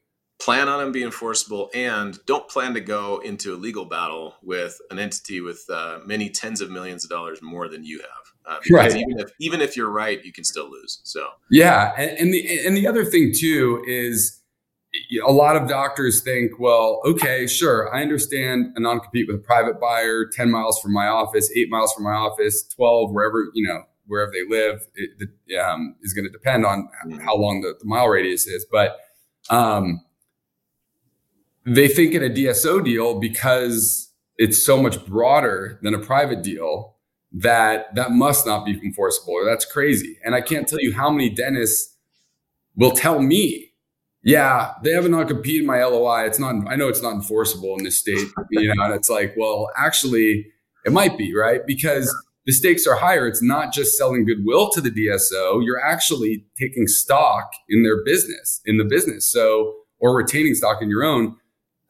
plan 0.43 0.69
on 0.69 0.81
them 0.81 0.91
being 0.91 1.07
enforceable 1.07 1.71
and 1.73 2.19
don't 2.27 2.49
plan 2.49 2.75
to 2.75 2.81
go 2.81 3.19
into 3.19 3.55
a 3.55 3.57
legal 3.57 3.85
battle 3.85 4.35
with 4.43 4.77
an 4.91 4.99
entity 4.99 5.41
with 5.41 5.65
uh, 5.71 6.01
many 6.05 6.29
tens 6.29 6.61
of 6.61 6.69
millions 6.69 7.05
of 7.05 7.11
dollars 7.11 7.41
more 7.41 7.69
than 7.69 7.85
you 7.85 8.01
have 8.01 8.55
uh, 8.57 8.59
right. 8.73 8.97
even 8.97 9.21
if 9.21 9.31
even 9.39 9.61
if 9.61 9.77
you're 9.77 9.91
right 9.91 10.25
you 10.25 10.33
can 10.33 10.43
still 10.43 10.69
lose 10.69 11.01
so 11.05 11.29
yeah 11.51 11.93
and, 11.97 12.11
and 12.19 12.35
the 12.35 12.67
and 12.67 12.77
the 12.77 12.89
other 12.89 13.05
thing 13.05 13.33
too 13.33 13.85
is 13.87 14.41
a 15.27 15.33
lot 15.33 15.55
of 15.55 15.69
doctors 15.69 16.21
think 16.21 16.59
well 16.59 17.01
okay 17.05 17.47
sure 17.47 17.95
i 17.95 18.03
understand 18.03 18.73
a 18.75 18.81
non-compete 18.81 19.29
with 19.29 19.37
a 19.37 19.43
private 19.43 19.81
buyer 19.81 20.27
10 20.27 20.51
miles 20.51 20.81
from 20.81 20.93
my 20.93 21.07
office 21.07 21.53
8 21.55 21.71
miles 21.71 21.95
from 21.95 22.03
my 22.03 22.15
office 22.15 22.65
12 22.75 23.13
wherever 23.13 23.49
you 23.55 23.67
know 23.67 23.85
wherever 24.07 24.33
they 24.33 24.45
live 24.49 24.81
it, 24.97 25.57
um, 25.61 25.95
is 26.03 26.13
going 26.13 26.25
to 26.25 26.33
depend 26.33 26.67
on 26.67 26.89
mm-hmm. 27.07 27.21
how 27.21 27.37
long 27.37 27.61
the, 27.61 27.75
the 27.79 27.87
mile 27.87 28.09
radius 28.09 28.49
is 28.49 28.67
but 28.71 28.97
um, 29.49 30.01
they 31.65 31.89
think 31.89 32.15
in 32.15 32.23
a 32.23 32.29
DSO 32.29 32.85
deal 32.85 33.19
because 33.21 34.13
it's 34.37 34.65
so 34.65 34.83
much 34.83 35.05
broader 35.07 35.79
than 35.83 35.95
a 35.95 35.99
private 35.99 36.43
deal 36.43 36.97
that 37.33 37.95
that 37.95 38.11
must 38.11 38.47
not 38.47 38.65
be 38.65 38.73
enforceable 38.85 39.35
or 39.35 39.45
that's 39.45 39.65
crazy. 39.65 40.19
And 40.25 40.35
I 40.35 40.41
can't 40.41 40.69
tell 40.69 40.81
you 40.81 40.93
how 40.93 41.11
many 41.11 41.31
dentists 41.31 41.97
will 42.77 42.91
tell 42.91 43.21
me, 43.21 43.71
yeah, 44.23 44.73
they 44.83 44.93
have 44.93 45.05
a 45.05 45.09
non-compete 45.09 45.63
in 45.63 45.67
my 45.67 45.83
LOI. 45.85 46.25
It's 46.27 46.39
not, 46.39 46.55
I 46.69 46.77
know 46.77 46.89
it's 46.89 47.03
not 47.03 47.15
enforceable 47.15 47.77
in 47.79 47.85
this 47.85 47.99
state, 47.99 48.29
you 48.51 48.75
know, 48.75 48.85
and 48.85 48.95
it's 48.95 49.11
like, 49.11 49.35
well, 49.37 49.71
actually 49.77 50.47
it 50.85 50.93
might 50.93 51.17
be 51.17 51.35
right 51.35 51.61
because 51.67 52.15
the 52.45 52.53
stakes 52.53 52.87
are 52.87 52.97
higher. 52.97 53.27
It's 53.27 53.43
not 53.43 53.73
just 53.73 53.97
selling 53.97 54.25
goodwill 54.25 54.71
to 54.71 54.81
the 54.81 54.91
DSO. 54.91 55.65
You're 55.65 55.85
actually 55.85 56.45
taking 56.59 56.87
stock 56.87 57.51
in 57.69 57.83
their 57.85 58.03
business, 58.05 58.61
in 58.67 58.79
the 58.79 58.85
business. 58.85 59.31
So, 59.31 59.75
or 60.01 60.17
retaining 60.17 60.55
stock 60.55 60.83
in 60.83 60.91
your 60.91 61.05
own 61.05 61.37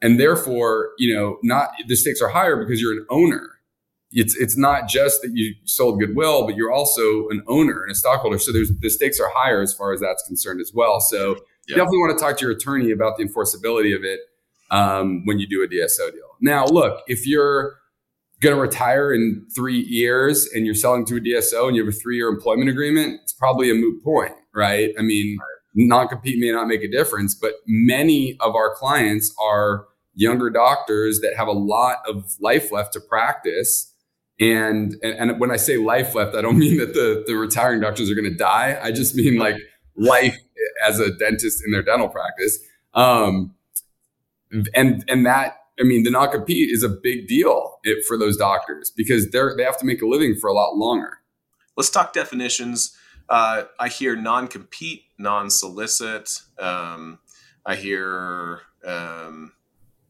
and 0.03 0.19
therefore 0.19 0.91
you 0.99 1.15
know 1.15 1.37
not 1.41 1.69
the 1.87 1.95
stakes 1.95 2.21
are 2.21 2.29
higher 2.29 2.55
because 2.55 2.79
you're 2.79 2.93
an 2.93 3.05
owner. 3.09 3.49
It's 4.11 4.35
it's 4.35 4.55
not 4.55 4.87
just 4.87 5.23
that 5.23 5.31
you 5.33 5.55
sold 5.65 5.99
goodwill 5.99 6.45
but 6.45 6.55
you're 6.55 6.71
also 6.71 7.27
an 7.29 7.41
owner 7.47 7.81
and 7.81 7.91
a 7.91 7.95
stockholder. 7.95 8.37
So 8.37 8.51
there's 8.51 8.71
the 8.79 8.89
stakes 8.89 9.19
are 9.19 9.31
higher 9.33 9.61
as 9.61 9.73
far 9.73 9.93
as 9.93 10.01
that's 10.01 10.23
concerned 10.27 10.61
as 10.61 10.71
well. 10.71 10.99
So 10.99 11.29
yeah. 11.29 11.35
you 11.67 11.75
definitely 11.75 11.99
want 11.99 12.19
to 12.19 12.23
talk 12.23 12.37
to 12.37 12.45
your 12.45 12.51
attorney 12.55 12.91
about 12.91 13.17
the 13.17 13.25
enforceability 13.25 13.95
of 13.95 14.03
it 14.03 14.19
um, 14.69 15.25
when 15.25 15.39
you 15.39 15.47
do 15.47 15.63
a 15.63 15.67
dso 15.67 16.11
deal. 16.11 16.37
Now 16.41 16.65
look 16.65 17.01
if 17.07 17.25
you're 17.25 17.77
going 18.43 18.55
to 18.55 18.61
retire 18.61 19.13
in 19.13 19.47
three 19.55 19.79
years 19.79 20.47
and 20.53 20.65
you're 20.65 20.75
selling 20.75 21.05
to 21.05 21.15
a 21.15 21.19
DSO 21.19 21.67
and 21.67 21.75
you 21.75 21.85
have 21.85 21.93
a 21.93 21.97
three 21.97 22.17
year 22.17 22.27
employment 22.27 22.69
agreement, 22.69 23.21
it's 23.23 23.33
probably 23.33 23.71
a 23.71 23.73
moot 23.73 24.03
point, 24.03 24.33
right? 24.53 24.91
I 24.99 25.01
mean, 25.01 25.37
non 25.73 26.07
compete 26.07 26.39
may 26.39 26.51
not 26.51 26.67
make 26.67 26.83
a 26.83 26.91
difference, 26.91 27.33
but 27.33 27.53
many 27.65 28.37
of 28.41 28.53
our 28.53 28.75
clients 28.75 29.33
are 29.41 29.85
younger 30.15 30.49
doctors 30.49 31.19
that 31.21 31.35
have 31.35 31.47
a 31.47 31.53
lot 31.53 31.97
of 32.07 32.35
life 32.39 32.71
left 32.71 32.93
to 32.93 32.99
practice. 32.99 33.93
And, 34.39 34.95
and, 35.01 35.31
and 35.31 35.39
when 35.39 35.51
I 35.51 35.57
say 35.57 35.77
life 35.77 36.15
left, 36.15 36.35
I 36.35 36.41
don't 36.41 36.57
mean 36.59 36.77
that 36.77 36.93
the, 36.93 37.23
the 37.25 37.35
retiring 37.35 37.81
doctors 37.81 38.09
are 38.09 38.15
going 38.15 38.29
to 38.29 38.37
die. 38.37 38.79
I 38.81 38.91
just 38.91 39.15
mean 39.15 39.37
like 39.37 39.55
life 39.95 40.37
as 40.85 40.99
a 40.99 41.11
dentist 41.11 41.63
in 41.65 41.71
their 41.71 41.83
dental 41.83 42.09
practice. 42.09 42.59
Um, 42.93 43.55
and, 44.73 45.03
and 45.07 45.25
that, 45.25 45.57
I 45.79 45.83
mean, 45.83 46.03
the 46.03 46.11
non-compete 46.11 46.69
is 46.71 46.83
a 46.83 46.89
big 46.89 47.27
deal 47.27 47.79
for 48.07 48.17
those 48.17 48.37
doctors 48.37 48.91
because 48.95 49.31
they're, 49.31 49.55
they 49.57 49.63
have 49.63 49.77
to 49.79 49.85
make 49.85 50.01
a 50.01 50.05
living 50.05 50.35
for 50.39 50.47
a 50.47 50.53
lot 50.53 50.75
longer. 50.75 51.19
Let's 51.75 51.89
talk 51.89 52.13
definitions. 52.13 52.95
Uh, 53.27 53.63
I 53.79 53.87
hear 53.87 54.15
non-compete, 54.15 55.05
non-solicit. 55.17 56.41
Um, 56.59 57.19
I 57.65 57.75
hear 57.75 58.61
um, 58.85 59.53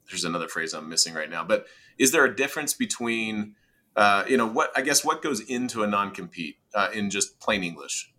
there's 0.10 0.24
another 0.24 0.48
phrase 0.48 0.74
I'm 0.74 0.90
missing 0.90 1.14
right 1.14 1.30
now. 1.30 1.44
But 1.44 1.66
is 1.98 2.12
there 2.12 2.26
a 2.26 2.36
difference 2.36 2.74
between, 2.74 3.56
uh, 3.96 4.26
you 4.28 4.38
know, 4.38 4.48
what 4.48 4.72
I 4.76 4.82
guess 4.82 5.04
what 5.04 5.22
goes 5.22 5.40
into 5.40 5.84
a 5.84 5.88
non-compete 5.88 6.58
uh, 6.74 6.90
in 6.94 7.10
just 7.10 7.40
plain 7.40 7.64
English? 7.64 8.12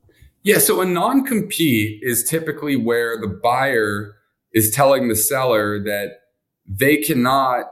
Yeah, 0.42 0.58
so 0.58 0.80
a 0.80 0.84
non-compete 0.84 2.00
is 2.02 2.22
typically 2.22 2.76
where 2.76 3.18
the 3.18 3.28
buyer 3.28 4.16
is 4.52 4.70
telling 4.70 5.08
the 5.08 5.16
seller 5.16 5.82
that 5.82 6.20
they 6.66 6.98
cannot 6.98 7.64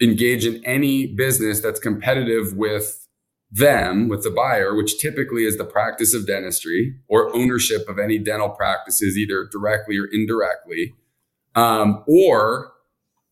engage 0.00 0.46
in 0.46 0.64
any 0.64 1.06
business 1.06 1.60
that's 1.60 1.80
competitive 1.80 2.54
with 2.54 3.06
them, 3.50 4.08
with 4.08 4.22
the 4.22 4.30
buyer, 4.30 4.74
which 4.74 4.98
typically 4.98 5.44
is 5.44 5.58
the 5.58 5.64
practice 5.64 6.14
of 6.14 6.26
dentistry 6.26 6.94
or 7.08 7.34
ownership 7.34 7.88
of 7.88 7.98
any 7.98 8.18
dental 8.18 8.50
practices, 8.50 9.18
either 9.18 9.48
directly 9.50 9.98
or 9.98 10.06
indirectly, 10.12 10.94
um, 11.54 12.04
or 12.06 12.72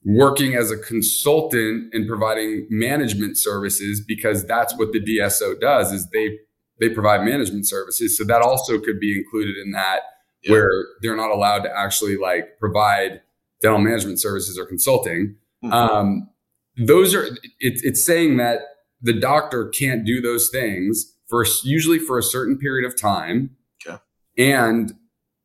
working 0.09 0.55
as 0.55 0.71
a 0.71 0.79
consultant 0.79 1.93
and 1.93 2.09
providing 2.09 2.67
management 2.71 3.37
services 3.37 4.01
because 4.01 4.47
that's 4.47 4.75
what 4.79 4.91
the 4.93 5.01
DSO 5.01 5.61
does 5.61 5.93
is 5.93 6.09
they 6.11 6.39
they 6.81 6.89
provide 6.89 7.25
management 7.25 7.69
services. 7.69 8.17
So 8.17 8.25
that 8.25 8.41
also 8.41 8.79
could 8.79 8.99
be 8.99 9.19
included 9.19 9.57
in 9.59 9.73
that 9.73 10.01
yeah. 10.43 10.53
where 10.53 10.71
they're 11.03 11.17
not 11.17 11.31
allowed 11.31 11.59
to 11.65 11.77
actually 11.77 12.17
like 12.17 12.59
provide 12.59 13.21
dental 13.61 13.81
management 13.81 14.19
services 14.19 14.59
or 14.59 14.65
consulting. 14.65 15.37
Mm-hmm. 15.63 15.73
Um, 15.75 16.31
those 16.79 17.15
are 17.15 17.27
it, 17.27 17.41
it's 17.61 18.05
saying 18.07 18.39
that 18.39 18.61
the 19.03 19.13
doctor 19.13 19.69
can't 19.69 20.07
do 20.07 20.23
those 20.23 20.49
things 20.49 21.15
for 21.29 21.45
usually 21.65 21.99
for 21.99 22.17
a 22.19 22.23
certain 22.23 22.57
period 22.57 22.87
of 22.87 22.99
time 22.99 23.51
okay. 23.87 23.99
and 24.39 24.95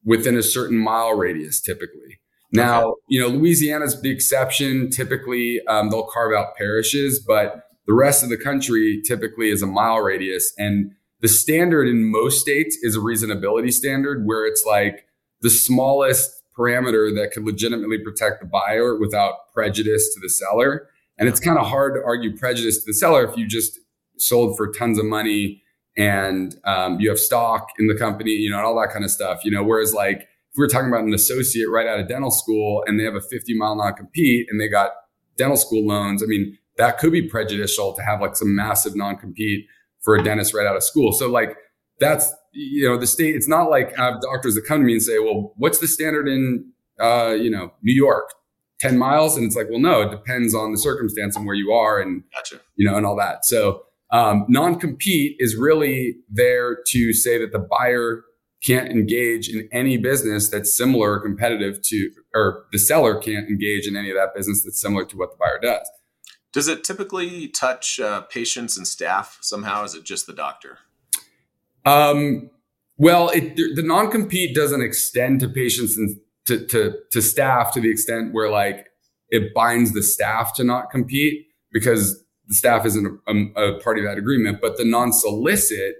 within 0.05 0.37
a 0.37 0.43
certain 0.43 0.77
mile 0.77 1.15
radius 1.15 1.59
typically 1.59 2.19
now 2.53 2.95
you 3.07 3.19
know 3.19 3.27
louisiana's 3.27 4.01
the 4.01 4.11
exception 4.11 4.89
typically 4.89 5.59
um, 5.67 5.89
they'll 5.89 6.07
carve 6.07 6.33
out 6.33 6.55
parishes 6.55 7.19
but 7.19 7.69
the 7.85 7.93
rest 7.93 8.23
of 8.23 8.29
the 8.29 8.37
country 8.37 9.01
typically 9.05 9.49
is 9.49 9.61
a 9.61 9.67
mile 9.67 9.97
radius 9.97 10.53
and 10.57 10.91
the 11.23 11.29
standard 11.29 11.87
in 11.87 12.11
most 12.11 12.41
states 12.41 12.77
is 12.81 12.97
a 12.97 12.99
reasonability 12.99 13.71
standard 13.71 14.25
where 14.25 14.45
it's 14.45 14.65
like 14.67 15.07
the 15.39 15.49
smallest 15.49 16.43
parameter 16.57 17.15
that 17.15 17.31
could 17.31 17.45
legitimately 17.45 17.97
protect 17.99 18.41
the 18.41 18.45
buyer 18.45 18.99
without 18.99 19.51
prejudice 19.53 20.13
to 20.13 20.19
the 20.21 20.29
seller. 20.29 20.89
And 21.17 21.29
it's 21.29 21.39
kind 21.39 21.57
of 21.57 21.65
hard 21.65 21.95
to 21.95 22.01
argue 22.03 22.35
prejudice 22.35 22.79
to 22.79 22.83
the 22.85 22.93
seller 22.93 23.23
if 23.23 23.37
you 23.37 23.47
just 23.47 23.79
sold 24.17 24.57
for 24.57 24.69
tons 24.71 24.99
of 24.99 25.05
money 25.05 25.63
and 25.95 26.55
um, 26.65 26.99
you 26.99 27.09
have 27.09 27.19
stock 27.19 27.69
in 27.79 27.87
the 27.87 27.95
company, 27.95 28.31
you 28.31 28.49
know, 28.49 28.57
and 28.57 28.65
all 28.65 28.79
that 28.81 28.91
kind 28.91 29.05
of 29.05 29.11
stuff. 29.11 29.45
You 29.45 29.51
know, 29.51 29.63
whereas 29.63 29.93
like 29.93 30.27
if 30.53 30.57
we 30.57 30.65
are 30.65 30.67
talking 30.67 30.87
about 30.87 31.03
an 31.03 31.13
associate 31.13 31.69
right 31.69 31.87
out 31.87 31.99
of 31.99 32.07
dental 32.07 32.31
school 32.31 32.83
and 32.85 32.99
they 32.99 33.03
have 33.03 33.15
a 33.15 33.21
50 33.21 33.57
mile 33.57 33.75
non 33.75 33.93
compete 33.93 34.47
and 34.49 34.61
they 34.61 34.67
got 34.67 34.91
dental 35.37 35.57
school 35.57 35.87
loans, 35.87 36.21
I 36.21 36.27
mean, 36.27 36.57
that 36.77 36.97
could 36.97 37.11
be 37.11 37.27
prejudicial 37.27 37.93
to 37.93 38.01
have 38.01 38.21
like 38.21 38.35
some 38.35 38.55
massive 38.55 38.95
non 38.95 39.17
compete 39.17 39.65
for 40.01 40.15
a 40.15 40.23
dentist 40.23 40.53
right 40.53 40.65
out 40.65 40.75
of 40.75 40.83
school. 40.83 41.11
So 41.11 41.29
like 41.29 41.57
that's 41.99 42.31
you 42.53 42.87
know, 42.87 42.97
the 42.97 43.07
state, 43.07 43.35
it's 43.35 43.47
not 43.47 43.69
like 43.69 43.97
I 43.97 44.05
have 44.05 44.21
doctors 44.21 44.55
that 44.55 44.65
come 44.65 44.81
to 44.81 44.85
me 44.85 44.93
and 44.93 45.01
say, 45.01 45.19
well, 45.19 45.53
what's 45.57 45.79
the 45.79 45.87
standard 45.87 46.27
in, 46.27 46.71
uh, 46.99 47.31
you 47.31 47.49
know, 47.49 47.73
New 47.81 47.93
York? 47.93 48.29
10 48.79 48.97
miles. 48.97 49.37
And 49.37 49.45
it's 49.45 49.55
like, 49.55 49.67
well, 49.69 49.79
no, 49.79 50.01
it 50.01 50.11
depends 50.11 50.53
on 50.53 50.71
the 50.71 50.77
circumstance 50.77 51.35
and 51.35 51.45
where 51.45 51.55
you 51.55 51.71
are 51.71 51.99
and, 51.99 52.23
gotcha. 52.33 52.59
you 52.75 52.89
know, 52.89 52.97
and 52.97 53.05
all 53.05 53.15
that. 53.15 53.45
So, 53.45 53.83
um, 54.11 54.45
non-compete 54.49 55.37
is 55.39 55.55
really 55.55 56.17
there 56.29 56.77
to 56.87 57.13
say 57.13 57.37
that 57.39 57.51
the 57.51 57.59
buyer 57.59 58.23
can't 58.63 58.89
engage 58.89 59.49
in 59.49 59.67
any 59.71 59.97
business 59.97 60.49
that's 60.49 60.75
similar 60.75 61.13
or 61.13 61.19
competitive 61.19 61.81
to, 61.83 62.09
or 62.33 62.65
the 62.71 62.79
seller 62.79 63.19
can't 63.19 63.49
engage 63.49 63.87
in 63.87 63.95
any 63.95 64.09
of 64.09 64.15
that 64.15 64.33
business 64.35 64.63
that's 64.63 64.79
similar 64.79 65.05
to 65.05 65.17
what 65.17 65.31
the 65.31 65.37
buyer 65.37 65.59
does. 65.61 65.89
Does 66.53 66.67
it 66.67 66.83
typically 66.83 67.47
touch 67.47 67.99
uh, 67.99 68.21
patients 68.21 68.77
and 68.77 68.87
staff 68.87 69.39
somehow? 69.41 69.83
Is 69.83 69.95
it 69.95 70.03
just 70.03 70.27
the 70.27 70.33
doctor? 70.33 70.77
Um, 71.85 72.51
well, 72.97 73.29
it, 73.29 73.55
the 73.55 73.83
non-compete 73.83 74.55
doesn't 74.55 74.81
extend 74.81 75.39
to 75.41 75.49
patients 75.49 75.97
and 75.97 76.17
to, 76.45 76.65
to, 76.67 76.95
to 77.11 77.21
staff 77.21 77.73
to 77.73 77.81
the 77.81 77.89
extent 77.89 78.33
where 78.33 78.49
like 78.49 78.87
it 79.29 79.53
binds 79.53 79.93
the 79.93 80.03
staff 80.03 80.53
to 80.55 80.63
not 80.63 80.91
compete 80.91 81.47
because 81.71 82.23
the 82.47 82.53
staff 82.53 82.85
isn't 82.85 83.19
a, 83.27 83.31
a, 83.31 83.73
a 83.75 83.79
party 83.81 84.01
to 84.01 84.07
that 84.07 84.17
agreement. 84.17 84.59
But 84.61 84.77
the 84.77 84.85
non-solicit, 84.85 85.95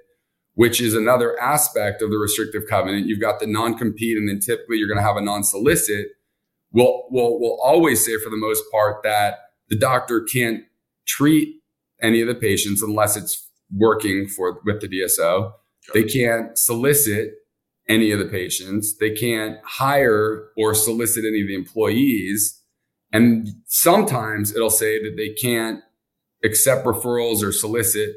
which 0.55 0.79
is 0.79 0.93
another 0.93 1.39
aspect 1.39 2.01
of 2.01 2.11
the 2.11 2.17
restrictive 2.17 2.63
covenant, 2.69 3.07
you've 3.07 3.21
got 3.21 3.39
the 3.39 3.47
non-compete, 3.47 4.17
and 4.17 4.29
then 4.29 4.39
typically 4.39 4.77
you're 4.77 4.87
going 4.87 4.99
to 4.99 5.03
have 5.03 5.17
a 5.17 5.21
non-solicit. 5.21 6.07
We'll, 6.71 7.03
we'll, 7.09 7.39
we'll 7.39 7.59
always 7.61 8.05
say 8.05 8.17
for 8.23 8.29
the 8.29 8.37
most 8.37 8.63
part 8.71 9.03
that 9.03 9.39
the 9.69 9.77
doctor 9.77 10.21
can't 10.21 10.63
treat 11.05 11.55
any 12.01 12.21
of 12.21 12.27
the 12.27 12.35
patients 12.35 12.81
unless 12.81 13.15
it's 13.15 13.49
working 13.75 14.27
for 14.27 14.59
with 14.65 14.81
the 14.81 14.87
DSO. 14.87 15.53
They 15.93 16.03
can't 16.03 16.57
solicit 16.57 17.33
any 17.89 18.11
of 18.11 18.19
the 18.19 18.25
patients. 18.25 18.95
They 18.97 19.11
can't 19.11 19.57
hire 19.63 20.49
or 20.57 20.73
solicit 20.73 21.25
any 21.25 21.41
of 21.41 21.47
the 21.47 21.55
employees. 21.55 22.61
And 23.11 23.47
sometimes 23.65 24.55
it'll 24.55 24.69
say 24.69 25.01
that 25.03 25.15
they 25.17 25.29
can't 25.29 25.81
accept 26.43 26.85
referrals 26.85 27.43
or 27.43 27.51
solicit 27.51 28.15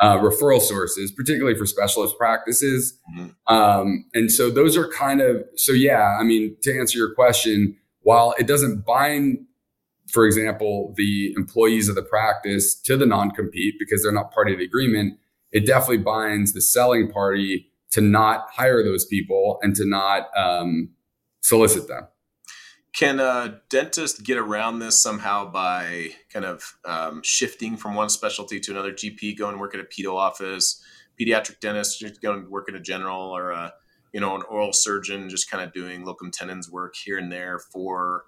uh, 0.00 0.18
referral 0.18 0.60
sources, 0.60 1.10
particularly 1.12 1.56
for 1.56 1.66
specialist 1.66 2.16
practices. 2.18 2.98
Mm-hmm. 3.16 3.54
Um, 3.54 4.04
and 4.14 4.30
so 4.30 4.50
those 4.50 4.76
are 4.76 4.88
kind 4.88 5.20
of, 5.20 5.44
so 5.56 5.72
yeah, 5.72 6.16
I 6.20 6.22
mean, 6.22 6.56
to 6.62 6.78
answer 6.78 6.98
your 6.98 7.14
question, 7.14 7.76
while 8.02 8.34
it 8.38 8.46
doesn't 8.46 8.84
bind, 8.84 9.38
for 10.10 10.26
example, 10.26 10.94
the 10.96 11.34
employees 11.36 11.88
of 11.88 11.94
the 11.96 12.02
practice 12.02 12.74
to 12.82 12.96
the 12.96 13.06
non 13.06 13.30
compete 13.30 13.74
because 13.78 14.02
they're 14.02 14.12
not 14.12 14.32
part 14.32 14.50
of 14.50 14.58
the 14.58 14.64
agreement, 14.64 15.18
it 15.52 15.66
definitely 15.66 15.98
binds 15.98 16.52
the 16.52 16.60
selling 16.60 17.10
party 17.10 17.70
to 17.90 18.00
not 18.00 18.46
hire 18.52 18.84
those 18.84 19.04
people 19.04 19.58
and 19.62 19.74
to 19.76 19.84
not 19.84 20.28
um, 20.36 20.90
solicit 21.40 21.88
them. 21.88 22.06
Can 22.96 23.20
a 23.20 23.60
dentist 23.68 24.24
get 24.24 24.38
around 24.38 24.78
this 24.78 25.02
somehow 25.02 25.50
by 25.50 26.12
kind 26.32 26.46
of 26.46 26.78
um, 26.86 27.20
shifting 27.22 27.76
from 27.76 27.94
one 27.94 28.08
specialty 28.08 28.58
to 28.60 28.70
another? 28.70 28.90
GP 28.90 29.36
go 29.36 29.50
and 29.50 29.60
work 29.60 29.74
at 29.74 29.80
a 29.80 29.84
pedo 29.84 30.14
office, 30.14 30.82
pediatric 31.20 31.60
dentist 31.60 32.00
just 32.00 32.22
go 32.22 32.32
and 32.32 32.48
work 32.48 32.70
at 32.70 32.74
a 32.74 32.80
general, 32.80 33.36
or 33.36 33.50
a 33.50 33.74
you 34.14 34.20
know 34.20 34.34
an 34.34 34.42
oral 34.48 34.72
surgeon 34.72 35.28
just 35.28 35.50
kind 35.50 35.62
of 35.62 35.74
doing 35.74 36.06
locum 36.06 36.30
tenens 36.30 36.70
work 36.70 36.94
here 36.96 37.18
and 37.18 37.30
there 37.30 37.58
for 37.58 38.24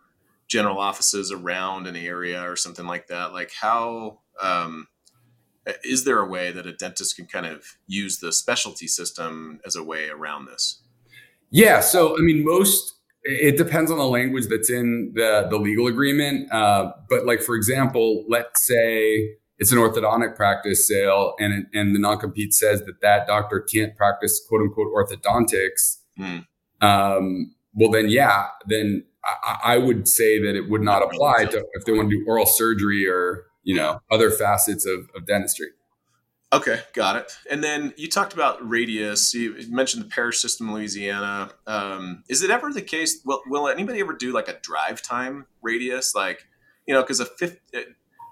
general 0.49 0.79
offices 0.79 1.33
around 1.33 1.87
an 1.87 1.97
area 1.97 2.43
or 2.43 2.55
something 2.55 2.87
like 2.87 3.07
that. 3.07 3.33
Like 3.33 3.53
how 3.59 4.21
um, 4.43 4.89
is 5.83 6.05
there 6.05 6.19
a 6.19 6.29
way 6.29 6.53
that 6.53 6.67
a 6.67 6.75
dentist 6.75 7.17
can 7.17 7.25
kind 7.25 7.47
of 7.47 7.65
use 7.87 8.19
the 8.19 8.33
specialty 8.33 8.87
system 8.87 9.61
as 9.65 9.77
a 9.77 9.83
way 9.83 10.11
around 10.11 10.45
this? 10.45 10.83
Yeah. 11.51 11.81
So, 11.81 12.19
I 12.19 12.21
mean, 12.21 12.45
most, 12.45 12.98
it 13.29 13.59
depends 13.59 13.91
on 13.91 13.99
the 13.99 14.07
language 14.07 14.47
that's 14.49 14.71
in 14.71 15.13
the, 15.15 15.47
the 15.51 15.59
legal 15.59 15.87
agreement. 15.87 16.51
Uh, 16.51 16.93
but, 17.09 17.27
like, 17.27 17.43
for 17.43 17.55
example, 17.55 18.25
let's 18.29 18.67
say 18.67 19.37
it's 19.59 19.71
an 19.71 19.79
orthodontic 19.79 20.35
practice 20.35 20.89
sale 20.89 21.35
and, 21.39 21.67
and 21.75 21.95
the 21.95 21.99
non 21.99 22.19
compete 22.19 22.55
says 22.55 22.81
that 22.87 23.01
that 23.03 23.27
doctor 23.27 23.61
can't 23.61 23.95
practice 23.97 24.41
quote 24.49 24.63
unquote 24.63 24.89
orthodontics. 24.95 25.99
Mm. 26.19 26.47
Um, 26.81 27.55
well, 27.75 27.91
then, 27.91 28.09
yeah, 28.09 28.47
then 28.67 29.05
I, 29.25 29.75
I 29.75 29.79
would 29.79 30.09
say 30.09 30.41
that 30.41 30.57
it 30.57 30.71
would 30.71 30.83
not 30.83 31.03
apply 31.03 31.45
to 31.47 31.65
if 31.75 31.85
they 31.85 31.93
want 31.93 32.11
to 32.11 32.17
do 32.17 32.25
oral 32.27 32.47
surgery 32.47 33.07
or 33.07 33.45
you 33.63 33.75
know 33.75 34.01
other 34.11 34.31
facets 34.31 34.87
of, 34.87 35.11
of 35.15 35.27
dentistry 35.27 35.69
okay 36.53 36.81
got 36.95 37.17
it 37.17 37.33
and 37.51 37.63
then 37.63 37.93
you 37.97 38.09
talked 38.09 38.33
about 38.33 38.67
radius 38.67 39.35
you 39.35 39.55
mentioned 39.69 40.03
the 40.03 40.09
parish 40.09 40.41
system 40.41 40.69
in 40.69 40.75
louisiana 40.75 41.51
um, 41.67 42.23
is 42.29 42.43
it 42.43 42.51
ever 42.51 42.73
the 42.73 42.81
case 42.81 43.21
will, 43.25 43.43
will 43.47 43.69
anybody 43.69 44.01
ever 44.01 44.15
do 44.15 44.33
like 44.33 44.49
a 44.49 44.59
drive 44.61 45.03
time 45.03 45.47
radius 45.61 46.15
like 46.15 46.47
you 46.87 46.95
know 46.95 47.03
because 47.03 47.21
a 47.21 47.27
fifth 47.27 47.59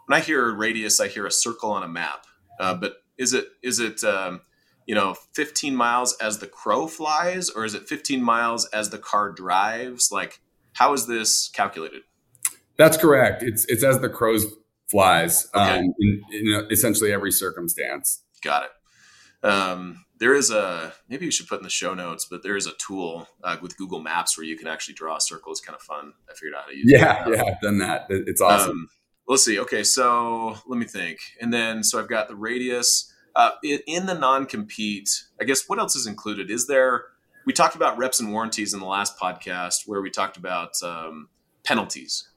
when 0.06 0.18
I 0.18 0.22
hear 0.22 0.48
a 0.48 0.52
radius, 0.52 1.00
I 1.00 1.08
hear 1.08 1.26
a 1.26 1.30
circle 1.30 1.70
on 1.70 1.82
a 1.82 1.88
map. 1.88 2.26
Uh, 2.58 2.74
but 2.74 2.96
is 3.18 3.32
it 3.32 3.46
is 3.62 3.78
it 3.78 4.02
um, 4.04 4.40
you 4.86 4.94
know 4.94 5.14
15 5.34 5.76
miles 5.76 6.16
as 6.20 6.38
the 6.38 6.46
crow 6.46 6.86
flies, 6.86 7.50
or 7.50 7.64
is 7.64 7.74
it 7.74 7.88
15 7.88 8.22
miles 8.22 8.66
as 8.66 8.90
the 8.90 8.98
car 8.98 9.30
drives? 9.30 10.10
Like, 10.10 10.40
how 10.74 10.92
is 10.92 11.06
this 11.06 11.48
calculated? 11.48 12.02
That's 12.78 12.96
correct. 12.96 13.42
It's 13.42 13.66
it's 13.66 13.82
as 13.82 14.00
the 14.00 14.08
crows 14.08 14.46
flies 14.88 15.48
okay. 15.54 15.78
um, 15.78 15.94
in, 15.98 16.22
in, 16.32 16.66
essentially 16.70 17.12
every 17.12 17.32
circumstance. 17.32 18.22
Got 18.42 18.64
it. 18.64 19.46
Um, 19.46 20.04
there 20.18 20.34
is 20.34 20.50
a 20.50 20.94
maybe 21.08 21.26
you 21.26 21.30
should 21.30 21.46
put 21.46 21.58
in 21.58 21.64
the 21.64 21.70
show 21.70 21.94
notes, 21.94 22.26
but 22.28 22.42
there 22.42 22.56
is 22.56 22.66
a 22.66 22.72
tool 22.78 23.28
uh, 23.44 23.56
with 23.60 23.76
Google 23.76 24.00
Maps 24.00 24.36
where 24.36 24.46
you 24.46 24.56
can 24.56 24.66
actually 24.66 24.94
draw 24.94 25.16
a 25.16 25.20
circle. 25.20 25.52
It's 25.52 25.60
kind 25.60 25.76
of 25.76 25.82
fun. 25.82 26.12
I 26.28 26.34
figured 26.34 26.54
out 26.54 26.62
how 26.62 26.70
to 26.70 26.76
use 26.76 26.90
yeah, 26.90 27.28
it. 27.28 27.36
Yeah, 27.36 27.42
I've 27.46 27.60
done 27.60 27.78
that. 27.78 28.06
It's 28.08 28.40
awesome. 28.40 28.70
Um, 28.70 28.88
let's 29.28 29.44
see. 29.44 29.58
Okay, 29.58 29.84
so 29.84 30.56
let 30.66 30.78
me 30.78 30.86
think. 30.86 31.18
And 31.40 31.52
then 31.52 31.82
so 31.84 31.98
I've 31.98 32.08
got 32.08 32.28
the 32.28 32.36
radius. 32.36 33.12
Uh, 33.34 33.50
in 33.62 34.06
the 34.06 34.14
non-compete, 34.14 35.24
I 35.38 35.44
guess 35.44 35.68
what 35.68 35.78
else 35.78 35.94
is 35.94 36.06
included? 36.06 36.50
Is 36.50 36.66
there? 36.66 37.04
We 37.44 37.52
talked 37.52 37.76
about 37.76 37.98
reps 37.98 38.18
and 38.18 38.32
warranties 38.32 38.72
in 38.72 38.80
the 38.80 38.86
last 38.86 39.18
podcast, 39.18 39.82
where 39.86 40.00
we 40.00 40.10
talked 40.10 40.38
about 40.38 40.82
um, 40.82 41.28
penalties. 41.62 42.28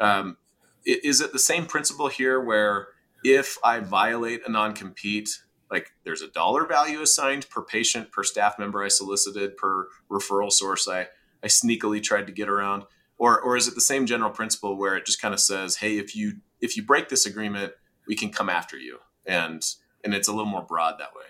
Um, 0.00 0.38
is 0.86 1.20
it 1.20 1.32
the 1.32 1.38
same 1.38 1.66
principle 1.66 2.08
here, 2.08 2.40
where 2.40 2.88
if 3.24 3.58
I 3.64 3.80
violate 3.80 4.42
a 4.46 4.50
non-compete, 4.50 5.30
like 5.70 5.90
there's 6.04 6.22
a 6.22 6.28
dollar 6.28 6.66
value 6.66 7.00
assigned 7.00 7.50
per 7.50 7.62
patient, 7.62 8.12
per 8.12 8.22
staff 8.22 8.58
member 8.58 8.82
I 8.82 8.88
solicited, 8.88 9.56
per 9.56 9.88
referral 10.10 10.52
source 10.52 10.88
I 10.88 11.08
I 11.42 11.48
sneakily 11.48 12.02
tried 12.02 12.26
to 12.26 12.32
get 12.32 12.48
around? 12.48 12.84
or 13.18 13.40
or 13.40 13.56
is 13.56 13.68
it 13.68 13.74
the 13.74 13.80
same 13.80 14.06
general 14.06 14.30
principle 14.30 14.76
where 14.76 14.96
it 14.96 15.06
just 15.06 15.20
kind 15.20 15.34
of 15.34 15.40
says, 15.40 15.76
hey, 15.76 15.98
if 15.98 16.14
you 16.14 16.34
if 16.60 16.76
you 16.76 16.82
break 16.82 17.08
this 17.08 17.26
agreement, 17.26 17.72
we 18.06 18.14
can 18.14 18.30
come 18.30 18.48
after 18.48 18.76
you, 18.76 18.98
and 19.24 19.62
and 20.04 20.14
it's 20.14 20.28
a 20.28 20.32
little 20.32 20.50
more 20.50 20.62
broad 20.62 20.98
that 20.98 21.14
way. 21.14 21.24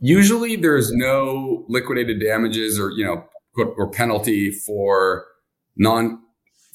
Usually, 0.00 0.56
there's 0.56 0.92
no 0.92 1.64
liquidated 1.68 2.20
damages 2.20 2.78
or 2.78 2.90
you 2.90 3.04
know 3.04 3.24
or 3.56 3.90
penalty 3.90 4.50
for 4.50 5.26
non 5.76 6.22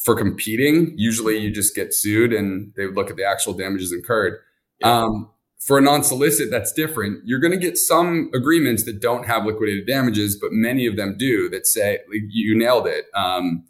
for 0.03 0.15
competing. 0.15 0.93
Usually, 0.98 1.38
you 1.38 1.51
just 1.51 1.75
get 1.75 1.93
sued, 1.93 2.33
and 2.33 2.74
they 2.75 2.86
would 2.86 2.95
look 2.95 3.10
at 3.10 3.15
the 3.15 3.25
actual 3.25 3.53
damages 3.53 3.91
incurred. 3.91 4.39
Yeah. 4.79 5.03
Um, 5.03 5.29
for 5.60 5.77
a 5.77 5.81
non-solicit, 5.81 6.51
that's 6.51 6.74
different. 6.74 7.22
You're 7.25 7.39
going 7.39 7.53
to 7.53 7.57
get 7.57 7.77
some 7.77 8.29
agreements 8.33 8.83
that 8.83 9.01
don't 9.01 9.25
have 9.25 9.45
liquidated 9.45 9.88
damages, 9.88 10.36
but 10.36 10.51
many 10.51 10.86
of 10.86 10.98
them 10.98 11.15
do 11.17 11.50
that 11.50 11.65
say 11.65 12.00
you 12.10 12.57
nailed 12.57 12.86
it. 12.86 13.05
Um, 13.15 13.63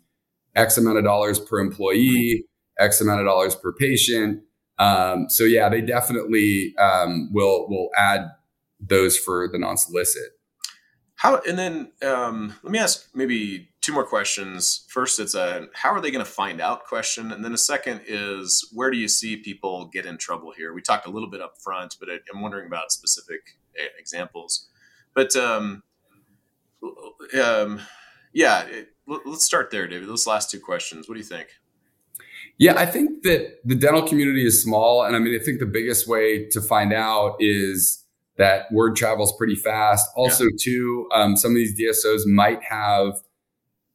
X 0.55 0.77
amount 0.77 0.97
of 0.97 1.03
dollars 1.03 1.39
per 1.39 1.59
employee, 1.59 2.45
X 2.79 2.99
amount 2.99 3.19
of 3.19 3.27
dollars 3.27 3.55
per 3.55 3.73
patient. 3.73 4.41
Um, 4.79 5.29
so 5.29 5.43
yeah, 5.43 5.69
they 5.69 5.81
definitely 5.81 6.75
um, 6.77 7.29
will 7.31 7.67
will 7.69 7.89
add 7.95 8.31
those 8.79 9.17
for 9.17 9.47
the 9.47 9.59
non 9.59 9.77
solicit. 9.77 10.31
How 11.15 11.41
and 11.47 11.57
then 11.57 11.91
um, 12.01 12.55
let 12.63 12.71
me 12.71 12.79
ask 12.79 13.07
maybe 13.13 13.69
two 13.83 13.93
more 13.93 14.05
questions. 14.05 14.85
First, 14.87 15.19
it's 15.19 15.35
a 15.35 15.67
how 15.73 15.91
are 15.91 16.01
they 16.01 16.09
going 16.09 16.25
to 16.25 16.31
find 16.31 16.59
out 16.59 16.85
question, 16.85 17.31
and 17.31 17.45
then 17.45 17.53
a 17.53 17.57
second 17.57 18.01
is 18.07 18.67
where 18.73 18.89
do 18.89 18.97
you 18.97 19.07
see 19.07 19.37
people 19.37 19.89
get 19.93 20.05
in 20.05 20.17
trouble 20.17 20.53
here? 20.55 20.73
We 20.73 20.81
talked 20.81 21.05
a 21.05 21.11
little 21.11 21.29
bit 21.29 21.41
up 21.41 21.55
front, 21.61 21.97
but 21.99 22.09
I, 22.09 22.13
am 22.33 22.41
wondering 22.41 22.65
about 22.65 22.91
specific 22.91 23.57
examples. 23.99 24.67
But 25.13 25.35
um, 25.35 25.83
um, 27.39 27.81
yeah, 28.33 28.63
it, 28.63 28.93
let's 29.05 29.45
start 29.45 29.69
there, 29.69 29.87
David. 29.87 30.07
Those 30.07 30.25
last 30.25 30.49
two 30.49 30.59
questions. 30.59 31.07
What 31.07 31.15
do 31.15 31.19
you 31.19 31.25
think? 31.25 31.49
Yeah, 32.57 32.75
I 32.77 32.85
think 32.85 33.23
that 33.23 33.57
the 33.65 33.75
dental 33.75 34.07
community 34.07 34.45
is 34.45 34.63
small. 34.63 35.03
And 35.03 35.15
I 35.15 35.19
mean, 35.19 35.39
I 35.39 35.43
think 35.43 35.59
the 35.59 35.65
biggest 35.65 36.07
way 36.07 36.47
to 36.49 36.61
find 36.61 36.93
out 36.93 37.35
is 37.39 38.05
that 38.37 38.71
word 38.71 38.95
travels 38.95 39.35
pretty 39.37 39.55
fast. 39.55 40.07
Also, 40.15 40.45
yeah. 40.45 40.49
too, 40.59 41.09
um, 41.13 41.35
some 41.35 41.51
of 41.51 41.55
these 41.55 41.79
DSOs 41.79 42.25
might 42.25 42.61
have 42.63 43.15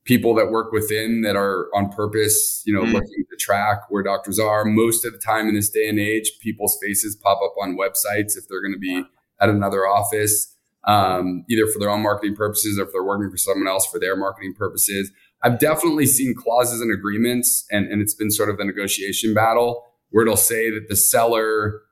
people 0.09 0.35
that 0.35 0.51
work 0.51 0.73
within 0.73 1.21
that 1.21 1.37
are 1.37 1.69
on 1.75 1.91
purpose, 1.91 2.63
you 2.65 2.75
know, 2.75 2.81
mm. 2.81 2.93
looking 2.95 3.25
to 3.31 3.37
track 3.39 3.83
where 3.91 4.03
doctors 4.03 4.39
are. 4.39 4.65
Most 4.65 5.05
of 5.05 5.13
the 5.13 5.19
time 5.19 5.49
in 5.49 5.55
this 5.55 5.69
day 5.69 5.87
and 5.87 6.01
age, 6.01 6.33
people's 6.41 6.79
faces 6.83 7.15
pop 7.15 7.39
up 7.45 7.53
on 7.63 7.77
websites 7.77 8.37
if 8.37 8.49
they're 8.49 8.63
going 8.63 8.73
to 8.73 8.79
be 8.79 9.05
at 9.39 9.51
another 9.51 9.87
office 9.87 10.57
um, 10.85 11.45
either 11.51 11.67
for 11.67 11.79
their 11.79 11.91
own 11.91 12.03
marketing 12.03 12.35
purposes 12.35 12.79
or 12.79 12.85
if 12.85 12.93
they're 12.93 13.05
working 13.05 13.31
for 13.31 13.37
someone 13.37 13.69
else 13.69 13.87
for 13.87 14.01
their 14.01 14.17
marketing 14.17 14.55
purposes. 14.55 15.13
I've 15.43 15.59
definitely 15.59 16.07
seen 16.07 16.35
clauses 16.35 16.81
and 16.81 16.93
agreements, 16.93 17.67
and, 17.71 17.87
and 17.93 18.01
it's 18.01 18.15
been 18.15 18.31
sort 18.31 18.49
of 18.49 18.57
the 18.57 18.65
negotiation 18.65 19.35
battle 19.35 19.85
where 20.11 20.25
it'll 20.25 20.37
say 20.37 20.71
that 20.71 20.89
the 20.89 20.97
seller 20.97 21.83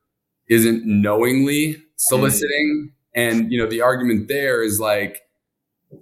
isn't 0.48 0.86
knowingly 0.86 1.76
soliciting. 1.96 2.88
Mm. 2.88 2.92
And, 3.14 3.52
you 3.52 3.58
know, 3.62 3.68
the 3.68 3.82
argument 3.82 4.28
there 4.28 4.62
is 4.62 4.80
like 4.80 5.20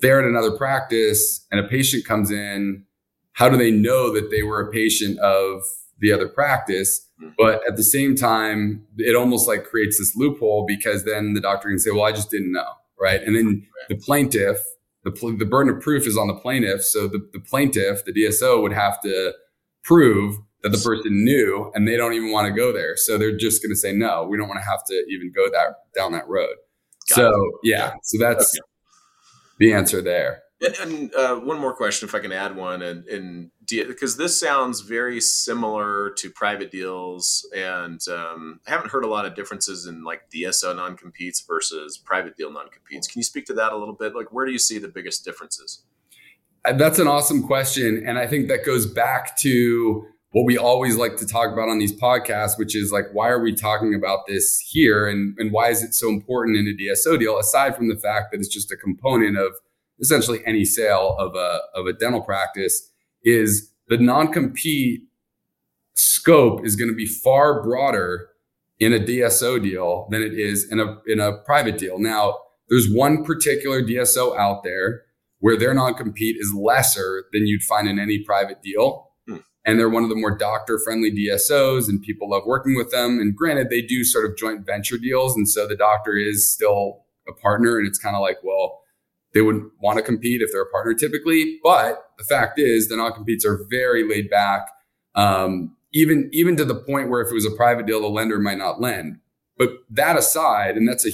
they're 0.00 0.20
at 0.20 0.26
another 0.26 0.56
practice 0.56 1.46
and 1.50 1.60
a 1.60 1.68
patient 1.68 2.04
comes 2.04 2.30
in. 2.30 2.84
How 3.32 3.48
do 3.48 3.56
they 3.56 3.70
know 3.70 4.12
that 4.12 4.30
they 4.30 4.42
were 4.42 4.60
a 4.60 4.70
patient 4.70 5.18
of 5.18 5.62
the 5.98 6.12
other 6.12 6.28
practice? 6.28 7.08
Mm-hmm. 7.20 7.34
But 7.36 7.60
at 7.68 7.76
the 7.76 7.82
same 7.82 8.14
time, 8.14 8.86
it 8.98 9.16
almost 9.16 9.48
like 9.48 9.64
creates 9.64 9.98
this 9.98 10.14
loophole 10.16 10.64
because 10.66 11.04
then 11.04 11.34
the 11.34 11.40
doctor 11.40 11.68
can 11.68 11.78
say, 11.78 11.90
well, 11.90 12.04
I 12.04 12.12
just 12.12 12.30
didn't 12.30 12.52
know. 12.52 12.68
Right. 13.00 13.20
And 13.22 13.34
then 13.36 13.66
the 13.88 13.96
plaintiff, 13.96 14.58
the, 15.02 15.10
the 15.38 15.44
burden 15.44 15.74
of 15.74 15.82
proof 15.82 16.06
is 16.06 16.16
on 16.16 16.28
the 16.28 16.34
plaintiff. 16.34 16.82
So 16.84 17.08
the, 17.08 17.28
the 17.32 17.40
plaintiff, 17.40 18.04
the 18.04 18.12
DSO 18.12 18.62
would 18.62 18.72
have 18.72 19.00
to 19.02 19.34
prove 19.82 20.38
that 20.62 20.70
the 20.70 20.78
person 20.78 21.24
knew 21.24 21.70
and 21.74 21.86
they 21.86 21.96
don't 21.96 22.14
even 22.14 22.32
want 22.32 22.46
to 22.46 22.52
go 22.52 22.72
there. 22.72 22.96
So 22.96 23.18
they're 23.18 23.36
just 23.36 23.62
going 23.62 23.72
to 23.72 23.76
say, 23.76 23.92
no, 23.92 24.24
we 24.24 24.38
don't 24.38 24.48
want 24.48 24.60
to 24.62 24.68
have 24.68 24.82
to 24.86 25.04
even 25.10 25.30
go 25.34 25.50
that 25.50 25.74
down 25.94 26.12
that 26.12 26.26
road. 26.26 26.54
Got 27.10 27.16
so 27.16 27.28
it. 27.28 27.52
yeah, 27.64 27.92
so 28.02 28.18
that's 28.18 28.56
okay. 28.56 28.64
The 29.58 29.72
answer 29.72 30.02
there. 30.02 30.42
And, 30.60 30.74
and 30.76 31.14
uh, 31.14 31.36
one 31.36 31.60
more 31.60 31.74
question, 31.74 32.08
if 32.08 32.14
I 32.14 32.20
can 32.20 32.32
add 32.32 32.56
one, 32.56 32.80
and, 32.82 33.04
and 33.06 33.50
because 33.66 34.16
this 34.16 34.38
sounds 34.38 34.80
very 34.80 35.20
similar 35.20 36.10
to 36.18 36.30
private 36.30 36.70
deals, 36.70 37.48
and 37.54 38.00
um, 38.08 38.60
I 38.66 38.70
haven't 38.70 38.90
heard 38.90 39.04
a 39.04 39.08
lot 39.08 39.26
of 39.26 39.34
differences 39.34 39.86
in 39.86 40.04
like 40.04 40.30
DSO 40.30 40.74
non 40.76 40.96
competes 40.96 41.40
versus 41.40 41.98
private 41.98 42.36
deal 42.36 42.52
non 42.52 42.68
competes. 42.68 43.06
Can 43.06 43.18
you 43.18 43.24
speak 43.24 43.46
to 43.46 43.54
that 43.54 43.72
a 43.72 43.76
little 43.76 43.94
bit? 43.94 44.14
Like, 44.14 44.32
where 44.32 44.46
do 44.46 44.52
you 44.52 44.58
see 44.58 44.78
the 44.78 44.88
biggest 44.88 45.24
differences? 45.24 45.82
Uh, 46.64 46.72
that's 46.72 46.98
an 46.98 47.08
awesome 47.08 47.42
question, 47.42 48.02
and 48.06 48.18
I 48.18 48.26
think 48.26 48.48
that 48.48 48.64
goes 48.64 48.86
back 48.86 49.36
to 49.38 50.06
what 50.34 50.44
we 50.44 50.58
always 50.58 50.96
like 50.96 51.16
to 51.16 51.24
talk 51.24 51.52
about 51.52 51.68
on 51.68 51.78
these 51.78 51.92
podcasts, 51.92 52.58
which 52.58 52.74
is 52.74 52.90
like, 52.90 53.04
why 53.12 53.28
are 53.28 53.40
we 53.40 53.54
talking 53.54 53.94
about 53.94 54.26
this 54.26 54.58
here, 54.58 55.06
and 55.06 55.38
and 55.38 55.52
why 55.52 55.68
is 55.68 55.80
it 55.80 55.94
so 55.94 56.08
important 56.08 56.56
in 56.56 56.66
a 56.66 56.76
DSO 56.76 57.16
deal? 57.16 57.38
Aside 57.38 57.76
from 57.76 57.88
the 57.88 57.94
fact 57.94 58.32
that 58.32 58.40
it's 58.40 58.48
just 58.48 58.72
a 58.72 58.76
component 58.76 59.38
of 59.38 59.52
essentially 60.00 60.40
any 60.44 60.64
sale 60.64 61.14
of 61.20 61.36
a 61.36 61.60
of 61.76 61.86
a 61.86 61.92
dental 61.92 62.20
practice 62.20 62.90
is 63.22 63.70
the 63.86 63.96
non-compete 63.96 65.02
scope 65.94 66.66
is 66.66 66.74
going 66.74 66.90
to 66.90 66.96
be 66.96 67.06
far 67.06 67.62
broader 67.62 68.30
in 68.80 68.92
a 68.92 68.98
DSO 68.98 69.62
deal 69.62 70.08
than 70.10 70.20
it 70.20 70.34
is 70.34 70.68
in 70.68 70.80
a 70.80 70.98
in 71.06 71.20
a 71.20 71.38
private 71.44 71.78
deal. 71.78 72.00
Now, 72.00 72.38
there's 72.68 72.90
one 72.90 73.24
particular 73.24 73.84
DSO 73.84 74.36
out 74.36 74.64
there 74.64 75.02
where 75.38 75.56
their 75.56 75.74
non-compete 75.74 76.38
is 76.40 76.52
lesser 76.52 77.26
than 77.32 77.46
you'd 77.46 77.62
find 77.62 77.86
in 77.86 78.00
any 78.00 78.18
private 78.18 78.62
deal. 78.62 79.12
And 79.64 79.78
they're 79.78 79.88
one 79.88 80.02
of 80.02 80.10
the 80.10 80.16
more 80.16 80.36
doctor 80.36 80.78
friendly 80.78 81.10
DSOs 81.10 81.88
and 81.88 82.02
people 82.02 82.30
love 82.30 82.42
working 82.46 82.76
with 82.76 82.90
them. 82.90 83.18
And 83.18 83.34
granted, 83.34 83.70
they 83.70 83.80
do 83.80 84.04
sort 84.04 84.26
of 84.26 84.36
joint 84.36 84.66
venture 84.66 84.98
deals. 84.98 85.34
And 85.34 85.48
so 85.48 85.66
the 85.66 85.76
doctor 85.76 86.16
is 86.16 86.50
still 86.50 87.04
a 87.26 87.32
partner. 87.32 87.78
And 87.78 87.86
it's 87.86 87.98
kind 87.98 88.14
of 88.14 88.20
like, 88.20 88.38
well, 88.42 88.82
they 89.34 89.42
wouldn't 89.42 89.72
want 89.80 89.98
to 89.98 90.04
compete 90.04 90.42
if 90.42 90.50
they're 90.52 90.62
a 90.62 90.70
partner 90.70 90.94
typically. 90.94 91.58
But 91.62 92.04
the 92.18 92.24
fact 92.24 92.58
is, 92.58 92.88
the 92.88 92.96
non-competes 92.96 93.44
are 93.44 93.66
very 93.68 94.08
laid 94.08 94.30
back. 94.30 94.68
Um, 95.14 95.76
even 95.92 96.28
even 96.32 96.56
to 96.56 96.64
the 96.64 96.74
point 96.74 97.08
where 97.08 97.20
if 97.20 97.30
it 97.30 97.34
was 97.34 97.46
a 97.46 97.50
private 97.50 97.86
deal, 97.86 98.00
the 98.00 98.08
lender 98.08 98.38
might 98.38 98.58
not 98.58 98.80
lend. 98.80 99.18
But 99.56 99.70
that 99.90 100.16
aside, 100.16 100.76
and 100.76 100.88
that's 100.88 101.06
a 101.06 101.10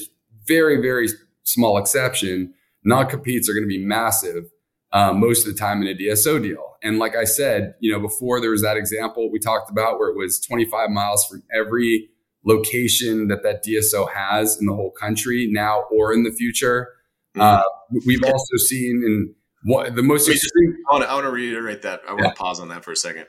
very 0.46 0.80
very 0.80 1.08
small 1.42 1.78
exception, 1.78 2.54
non-competes 2.84 3.48
are 3.48 3.52
going 3.52 3.64
to 3.64 3.68
be 3.68 3.84
massive 3.84 4.50
uh, 4.92 5.12
most 5.12 5.46
of 5.46 5.52
the 5.52 5.58
time 5.58 5.82
in 5.82 5.88
a 5.88 5.94
DSO 5.94 6.42
deal. 6.42 6.69
And 6.82 6.98
like 6.98 7.14
I 7.14 7.24
said, 7.24 7.74
you 7.80 7.92
know, 7.92 8.00
before 8.00 8.40
there 8.40 8.50
was 8.50 8.62
that 8.62 8.76
example 8.76 9.30
we 9.30 9.38
talked 9.38 9.70
about 9.70 9.98
where 9.98 10.08
it 10.08 10.16
was 10.16 10.40
25 10.40 10.90
miles 10.90 11.26
from 11.26 11.42
every 11.54 12.08
location 12.44 13.28
that 13.28 13.42
that 13.42 13.64
DSO 13.64 14.10
has 14.12 14.58
in 14.58 14.66
the 14.66 14.74
whole 14.74 14.90
country 14.90 15.48
now 15.50 15.82
or 15.90 16.12
in 16.12 16.22
the 16.22 16.32
future. 16.32 16.88
Mm-hmm. 17.36 17.40
Uh, 17.42 17.62
we've 18.06 18.24
also 18.24 18.56
seen 18.56 19.02
in 19.04 19.34
what 19.62 19.94
the 19.94 20.02
most 20.02 20.28
extreme. 20.28 20.76
I 20.90 20.94
want, 20.94 21.04
to, 21.04 21.10
I 21.10 21.14
want 21.14 21.26
to 21.26 21.30
reiterate 21.30 21.82
that. 21.82 22.00
I 22.08 22.12
want 22.12 22.24
yeah. 22.24 22.30
to 22.30 22.36
pause 22.36 22.60
on 22.60 22.68
that 22.68 22.84
for 22.84 22.92
a 22.92 22.96
second. 22.96 23.26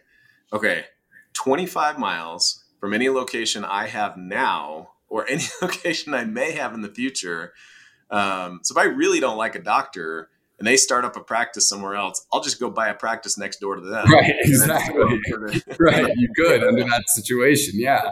Okay, 0.54 0.86
25 1.34 2.00
miles 2.00 2.64
from 2.80 2.94
any 2.94 3.10
location 3.10 3.66
I 3.66 3.88
have 3.88 4.18
now 4.18 4.92
or 5.10 5.26
any 5.30 5.44
location 5.62 6.14
I 6.14 6.24
may 6.24 6.54
have 6.54 6.74
in 6.74 6.82
the 6.82 6.90
future. 6.90 7.54
Um, 8.10 8.60
so 8.64 8.74
if 8.74 8.78
I 8.78 8.86
really 8.86 9.20
don't 9.20 9.38
like 9.38 9.56
a 9.56 9.62
doctor 9.62 10.30
and 10.62 10.68
they 10.68 10.78
start 10.78 11.04
up 11.04 11.16
a 11.16 11.20
practice 11.22 11.68
somewhere 11.68 11.96
else, 11.96 12.24
I'll 12.32 12.44
just 12.44 12.60
go 12.60 12.70
buy 12.70 12.90
a 12.90 12.94
practice 12.94 13.36
next 13.36 13.60
door 13.62 13.78
to 13.78 13.82
them. 13.82 14.06
Right, 14.12 14.32
exactly. 14.42 15.02
right, 15.80 16.14
you 16.16 16.30
could 16.36 16.64
under 16.64 16.84
that 16.84 17.06
situation, 17.08 17.80
yeah. 17.80 18.12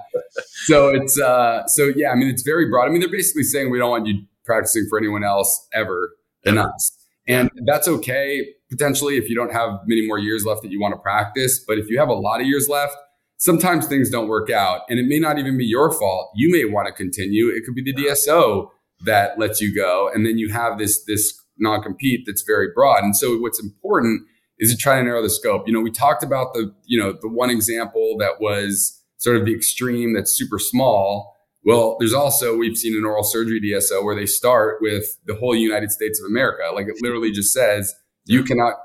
So 0.65 0.89
it's 0.89 1.19
uh, 1.21 1.67
so 1.67 1.91
yeah. 1.95 2.09
I 2.09 2.15
mean, 2.15 2.27
it's 2.27 2.41
very 2.41 2.67
broad. 2.67 2.87
I 2.87 2.89
mean, 2.89 3.01
they're 3.01 3.11
basically 3.11 3.43
saying 3.43 3.69
we 3.69 3.77
don't 3.77 3.91
want 3.91 4.07
you 4.07 4.23
practicing 4.45 4.87
for 4.89 4.97
anyone 4.97 5.23
else 5.23 5.67
ever 5.73 6.15
than 6.43 6.57
us, 6.57 6.91
and 7.27 7.51
that's 7.67 7.87
okay 7.87 8.47
potentially 8.71 9.17
if 9.17 9.29
you 9.29 9.35
don't 9.35 9.51
have 9.51 9.81
many 9.85 10.07
more 10.07 10.17
years 10.17 10.43
left 10.43 10.63
that 10.63 10.71
you 10.71 10.81
want 10.81 10.95
to 10.95 10.99
practice. 10.99 11.63
But 11.67 11.77
if 11.77 11.87
you 11.87 11.99
have 11.99 12.09
a 12.09 12.13
lot 12.15 12.41
of 12.41 12.47
years 12.47 12.67
left, 12.67 12.95
sometimes 13.37 13.85
things 13.85 14.09
don't 14.09 14.27
work 14.27 14.49
out, 14.49 14.81
and 14.89 14.97
it 14.97 15.05
may 15.07 15.19
not 15.19 15.37
even 15.37 15.55
be 15.55 15.65
your 15.65 15.91
fault. 15.91 16.31
You 16.33 16.51
may 16.51 16.65
want 16.65 16.87
to 16.87 16.93
continue. 16.93 17.49
It 17.49 17.63
could 17.63 17.75
be 17.75 17.83
the 17.83 17.93
DSO 17.93 18.69
that 19.05 19.37
lets 19.37 19.61
you 19.61 19.75
go, 19.75 20.09
and 20.11 20.25
then 20.25 20.39
you 20.39 20.49
have 20.49 20.79
this 20.79 21.03
this 21.05 21.38
non 21.59 21.81
compete 21.81 22.23
that's 22.25 22.43
very 22.43 22.69
broad. 22.73 23.03
And 23.03 23.15
so 23.15 23.37
what's 23.37 23.61
important 23.61 24.23
is 24.59 24.71
to 24.71 24.77
try 24.77 24.97
to 24.97 25.03
narrow 25.03 25.21
the 25.21 25.29
scope. 25.29 25.67
You 25.67 25.73
know, 25.73 25.81
we 25.81 25.91
talked 25.91 26.23
about 26.23 26.53
the, 26.53 26.73
you 26.85 26.99
know, 26.99 27.13
the 27.21 27.29
one 27.29 27.49
example 27.49 28.17
that 28.19 28.41
was 28.41 29.01
sort 29.17 29.37
of 29.37 29.45
the 29.45 29.55
extreme 29.55 30.13
that's 30.13 30.31
super 30.31 30.59
small. 30.59 31.35
Well, 31.63 31.97
there's 31.99 32.13
also, 32.13 32.57
we've 32.57 32.77
seen 32.77 32.97
an 32.97 33.05
oral 33.05 33.23
surgery 33.23 33.61
DSO 33.61 34.03
where 34.03 34.15
they 34.15 34.25
start 34.25 34.77
with 34.81 35.17
the 35.25 35.35
whole 35.35 35.55
United 35.55 35.91
States 35.91 36.19
of 36.19 36.25
America. 36.25 36.63
Like 36.73 36.87
it 36.87 36.95
literally 37.01 37.31
just 37.31 37.53
says, 37.53 37.93
you 38.25 38.43
cannot 38.43 38.75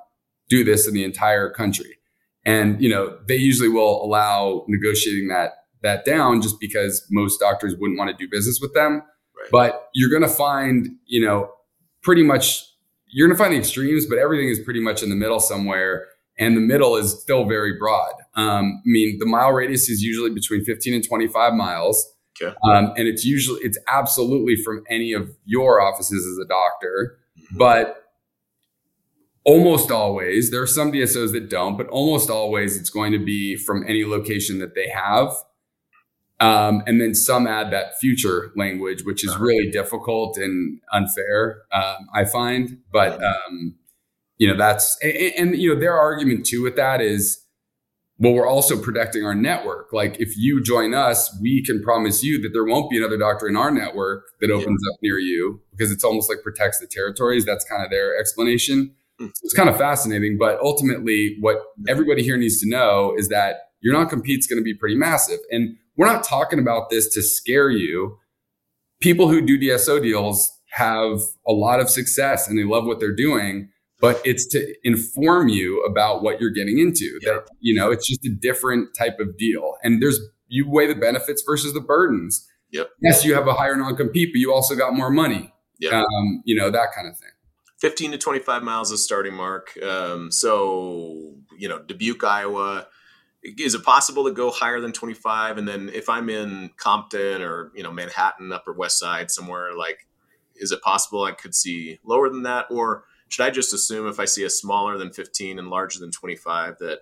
do 0.48 0.64
this 0.64 0.88
in 0.88 0.94
the 0.94 1.04
entire 1.04 1.50
country. 1.50 1.98
And, 2.44 2.80
you 2.80 2.88
know, 2.88 3.18
they 3.26 3.36
usually 3.36 3.68
will 3.68 4.04
allow 4.04 4.64
negotiating 4.68 5.28
that, 5.28 5.52
that 5.82 6.04
down 6.04 6.42
just 6.42 6.60
because 6.60 7.06
most 7.10 7.38
doctors 7.38 7.74
wouldn't 7.78 7.98
want 7.98 8.10
to 8.10 8.16
do 8.16 8.28
business 8.30 8.58
with 8.60 8.74
them. 8.74 9.02
Right. 9.36 9.48
But 9.50 9.88
you're 9.94 10.10
going 10.10 10.28
to 10.28 10.28
find, 10.28 10.88
you 11.06 11.24
know, 11.24 11.50
pretty 12.04 12.22
much 12.22 12.62
you're 13.14 13.28
going 13.28 13.36
to 13.36 13.42
find 13.42 13.54
the 13.54 13.58
extremes, 13.58 14.06
but 14.06 14.18
everything 14.18 14.48
is 14.48 14.58
pretty 14.58 14.80
much 14.80 15.02
in 15.02 15.08
the 15.08 15.14
middle 15.14 15.40
somewhere. 15.40 16.08
And 16.36 16.56
the 16.56 16.60
middle 16.60 16.96
is 16.96 17.20
still 17.20 17.44
very 17.44 17.78
broad. 17.78 18.12
Um, 18.34 18.82
I 18.84 18.86
mean, 18.86 19.18
the 19.20 19.26
mile 19.26 19.52
radius 19.52 19.88
is 19.88 20.02
usually 20.02 20.30
between 20.30 20.64
15 20.64 20.94
and 20.94 21.06
25 21.06 21.54
miles. 21.54 22.12
Okay. 22.42 22.52
Um, 22.64 22.92
and 22.96 23.06
it's 23.06 23.24
usually, 23.24 23.60
it's 23.62 23.78
absolutely 23.86 24.56
from 24.56 24.82
any 24.90 25.12
of 25.12 25.30
your 25.44 25.80
offices 25.80 26.26
as 26.26 26.44
a 26.44 26.48
doctor. 26.48 27.18
Mm-hmm. 27.38 27.58
But 27.58 28.04
almost 29.44 29.92
always, 29.92 30.50
there 30.50 30.60
are 30.60 30.66
some 30.66 30.90
DSOs 30.90 31.30
that 31.32 31.48
don't, 31.48 31.76
but 31.76 31.86
almost 31.88 32.30
always 32.30 32.76
it's 32.76 32.90
going 32.90 33.12
to 33.12 33.24
be 33.24 33.54
from 33.54 33.84
any 33.86 34.04
location 34.04 34.58
that 34.58 34.74
they 34.74 34.88
have. 34.88 35.28
Um, 36.40 36.82
and 36.86 37.00
then 37.00 37.14
some 37.14 37.46
add 37.46 37.70
that 37.70 37.98
future 37.98 38.52
language, 38.56 39.04
which 39.04 39.24
is 39.24 39.36
really 39.38 39.70
difficult 39.70 40.36
and 40.36 40.80
unfair, 40.92 41.62
um, 41.72 42.08
I 42.12 42.24
find. 42.24 42.78
But, 42.92 43.22
um, 43.22 43.76
you 44.36 44.48
know, 44.48 44.56
that's, 44.56 44.98
and, 45.02 45.32
and, 45.52 45.56
you 45.56 45.72
know, 45.72 45.80
their 45.80 45.96
argument 45.96 46.44
too 46.44 46.62
with 46.62 46.76
that 46.76 47.00
is, 47.00 47.40
well, 48.18 48.32
we're 48.32 48.48
also 48.48 48.80
protecting 48.80 49.24
our 49.24 49.34
network. 49.34 49.92
Like 49.92 50.20
if 50.20 50.36
you 50.36 50.62
join 50.62 50.94
us, 50.94 51.36
we 51.40 51.64
can 51.64 51.82
promise 51.82 52.22
you 52.22 52.40
that 52.42 52.50
there 52.52 52.64
won't 52.64 52.90
be 52.90 52.96
another 52.96 53.18
doctor 53.18 53.48
in 53.48 53.56
our 53.56 53.70
network 53.70 54.24
that 54.40 54.50
opens 54.50 54.80
yeah. 54.84 54.92
up 54.92 54.98
near 55.02 55.18
you 55.18 55.60
because 55.70 55.90
it's 55.90 56.04
almost 56.04 56.28
like 56.28 56.42
protects 56.42 56.78
the 56.78 56.86
territories. 56.86 57.44
That's 57.44 57.64
kind 57.64 57.82
of 57.82 57.90
their 57.90 58.18
explanation. 58.18 58.94
So 59.20 59.26
it's 59.26 59.54
kind 59.54 59.68
of 59.68 59.76
fascinating. 59.76 60.38
But 60.38 60.58
ultimately, 60.60 61.36
what 61.40 61.58
everybody 61.88 62.22
here 62.22 62.36
needs 62.36 62.60
to 62.60 62.68
know 62.68 63.14
is 63.16 63.28
that 63.28 63.68
your 63.80 63.94
non 63.94 64.08
compete's 64.08 64.46
going 64.46 64.60
to 64.60 64.64
be 64.64 64.74
pretty 64.74 64.96
massive. 64.96 65.38
And 65.50 65.76
we're 65.96 66.06
not 66.06 66.24
talking 66.24 66.58
about 66.58 66.90
this 66.90 67.12
to 67.14 67.22
scare 67.22 67.70
you. 67.70 68.18
People 69.00 69.28
who 69.28 69.40
do 69.40 69.58
DSO 69.58 70.02
deals 70.02 70.50
have 70.70 71.20
a 71.46 71.52
lot 71.52 71.80
of 71.80 71.88
success 71.88 72.48
and 72.48 72.58
they 72.58 72.64
love 72.64 72.84
what 72.84 72.98
they're 73.00 73.14
doing, 73.14 73.68
but 74.00 74.20
it's 74.24 74.46
to 74.48 74.74
inform 74.82 75.48
you 75.48 75.82
about 75.84 76.22
what 76.22 76.40
you're 76.40 76.50
getting 76.50 76.78
into. 76.78 77.18
That, 77.22 77.46
you 77.60 77.74
know, 77.78 77.90
it's 77.90 78.08
just 78.08 78.24
a 78.24 78.30
different 78.30 78.88
type 78.98 79.20
of 79.20 79.36
deal. 79.38 79.74
And 79.82 80.02
there's, 80.02 80.18
you 80.48 80.68
weigh 80.68 80.86
the 80.86 80.94
benefits 80.94 81.42
versus 81.46 81.72
the 81.74 81.80
burdens. 81.80 82.46
Yep. 82.72 82.90
Yes, 83.02 83.24
you 83.24 83.34
have 83.34 83.46
a 83.46 83.54
higher 83.54 83.76
non 83.76 83.94
compete, 83.94 84.30
but 84.32 84.38
you 84.38 84.52
also 84.52 84.74
got 84.74 84.94
more 84.94 85.10
money. 85.10 85.52
Yep. 85.78 85.92
Um, 85.92 86.42
you 86.44 86.56
know, 86.56 86.70
that 86.70 86.88
kind 86.94 87.08
of 87.08 87.16
thing. 87.16 87.30
15 87.78 88.12
to 88.12 88.18
25 88.18 88.62
miles 88.62 88.90
is 88.90 89.04
starting 89.04 89.34
mark. 89.34 89.76
Um, 89.82 90.30
so, 90.32 91.34
you 91.56 91.68
know, 91.68 91.80
Dubuque, 91.80 92.24
Iowa, 92.24 92.88
is 93.44 93.74
it 93.74 93.82
possible 93.84 94.24
to 94.24 94.32
go 94.32 94.50
higher 94.50 94.80
than 94.80 94.92
25 94.92 95.58
and 95.58 95.68
then 95.68 95.90
if 95.92 96.08
i'm 96.08 96.28
in 96.28 96.70
compton 96.76 97.42
or 97.42 97.70
you 97.74 97.82
know 97.82 97.92
manhattan 97.92 98.52
upper 98.52 98.72
west 98.72 98.98
side 98.98 99.30
somewhere 99.30 99.74
like 99.74 100.06
is 100.56 100.72
it 100.72 100.80
possible 100.82 101.24
i 101.24 101.32
could 101.32 101.54
see 101.54 101.98
lower 102.04 102.28
than 102.28 102.44
that? 102.44 102.66
Or 102.70 103.04
should 103.28 103.44
i 103.44 103.50
just 103.50 103.74
assume 103.74 104.08
if 104.08 104.18
i 104.18 104.24
see 104.24 104.44
a 104.44 104.50
smaller 104.50 104.96
than 104.96 105.12
15 105.12 105.58
and 105.58 105.68
larger 105.68 106.00
than 106.00 106.10
25 106.10 106.78
that 106.78 107.00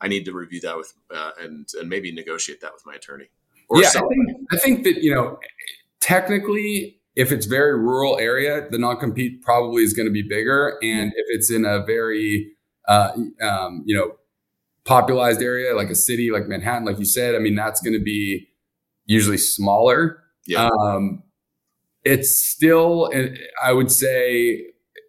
i 0.00 0.08
need 0.08 0.24
to 0.24 0.32
review 0.32 0.60
that 0.60 0.76
with 0.76 0.92
uh, 1.14 1.30
and 1.40 1.68
and 1.78 1.88
maybe 1.88 2.12
negotiate 2.12 2.60
that 2.60 2.72
with 2.74 2.84
my 2.84 2.94
attorney? 2.94 3.30
Yeah 3.72 3.88
I 3.88 3.92
think, 3.92 4.48
I 4.52 4.56
think 4.56 4.84
that 4.84 5.02
you 5.02 5.14
know 5.14 5.38
technically 6.00 7.00
if 7.16 7.32
it's 7.32 7.46
very 7.46 7.76
rural 7.78 8.18
area 8.18 8.68
the 8.70 8.78
non-compete 8.78 9.42
probably 9.42 9.82
is 9.82 9.92
going 9.92 10.06
to 10.06 10.12
be 10.12 10.22
bigger. 10.22 10.78
And 10.82 11.12
if 11.16 11.26
it's 11.30 11.50
in 11.50 11.64
a 11.64 11.84
very 11.84 12.52
uh, 12.86 13.10
um, 13.42 13.82
you 13.84 13.96
know 13.96 14.12
popularized 14.88 15.42
area 15.42 15.76
like 15.76 15.90
a 15.90 15.94
city 15.94 16.30
like 16.30 16.48
Manhattan, 16.48 16.86
like 16.86 16.98
you 16.98 17.04
said, 17.04 17.34
I 17.34 17.38
mean, 17.38 17.54
that's 17.54 17.80
going 17.82 17.92
to 17.92 18.02
be 18.02 18.48
usually 19.04 19.36
smaller. 19.36 20.22
Yeah. 20.46 20.70
Um, 20.80 21.22
it's 22.04 22.34
still, 22.34 23.12
I 23.62 23.72
would 23.72 23.92
say, 23.92 24.64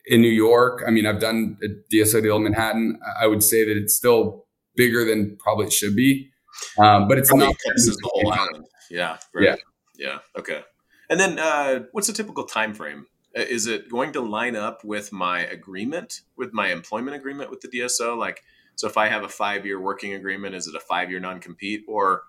in 0.06 0.22
New 0.22 0.28
York. 0.28 0.84
I 0.86 0.92
mean, 0.92 1.06
I've 1.06 1.22
done 1.22 1.58
a 1.64 1.96
DSO 1.96 2.22
deal 2.22 2.36
in 2.36 2.44
Manhattan. 2.44 3.00
I 3.22 3.28
would 3.28 3.42
say 3.42 3.64
that 3.64 3.78
it's 3.78 3.96
still 3.96 4.46
bigger 4.76 5.06
than 5.06 5.38
probably 5.38 5.68
it 5.68 5.74
should 5.74 5.96
be, 5.96 6.30
um, 6.78 7.08
but 7.08 7.18
it's 7.18 7.30
probably 7.30 7.48
not 7.48 7.56
the 7.66 7.98
whole 8.04 8.34
island. 8.34 8.66
Yeah. 8.92 9.18
Right. 9.34 9.46
Yeah. 9.46 9.56
Yeah. 9.98 10.20
Okay. 10.38 10.62
And 11.10 11.20
then, 11.20 11.40
uh, 11.40 11.84
what's 11.94 12.08
the 12.08 12.14
typical 12.14 12.44
time 12.44 12.74
frame? 12.74 13.08
Is 13.34 13.66
it 13.68 13.90
going 13.90 14.12
to 14.14 14.22
line 14.22 14.56
up 14.56 14.84
with 14.84 15.14
my 15.14 15.42
agreement, 15.42 16.22
with 16.36 16.52
my 16.52 16.72
employment 16.72 17.16
agreement 17.16 17.50
with 17.50 17.62
the 17.62 17.68
DSO? 17.70 18.18
Like, 18.18 18.42
so 18.80 18.88
if 18.88 18.96
I 18.96 19.10
have 19.10 19.24
a 19.26 19.28
five 19.28 19.66
year 19.66 19.78
working 19.78 20.14
agreement, 20.14 20.56
is 20.56 20.66
it 20.66 20.74
a 20.74 20.80
five 20.80 21.12
year 21.12 21.20
non 21.20 21.42
compete 21.42 21.84
or 21.86 22.24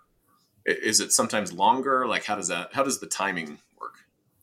is 0.67 0.99
it 0.99 1.13
sometimes 1.13 1.53
longer? 1.53 2.09
Like 2.09 2.25
how 2.25 2.35
does 2.35 2.49
that, 2.49 2.71
how 2.73 2.83
does 2.83 2.99
the 2.99 3.07
timing 3.07 3.59
work? 3.81 3.95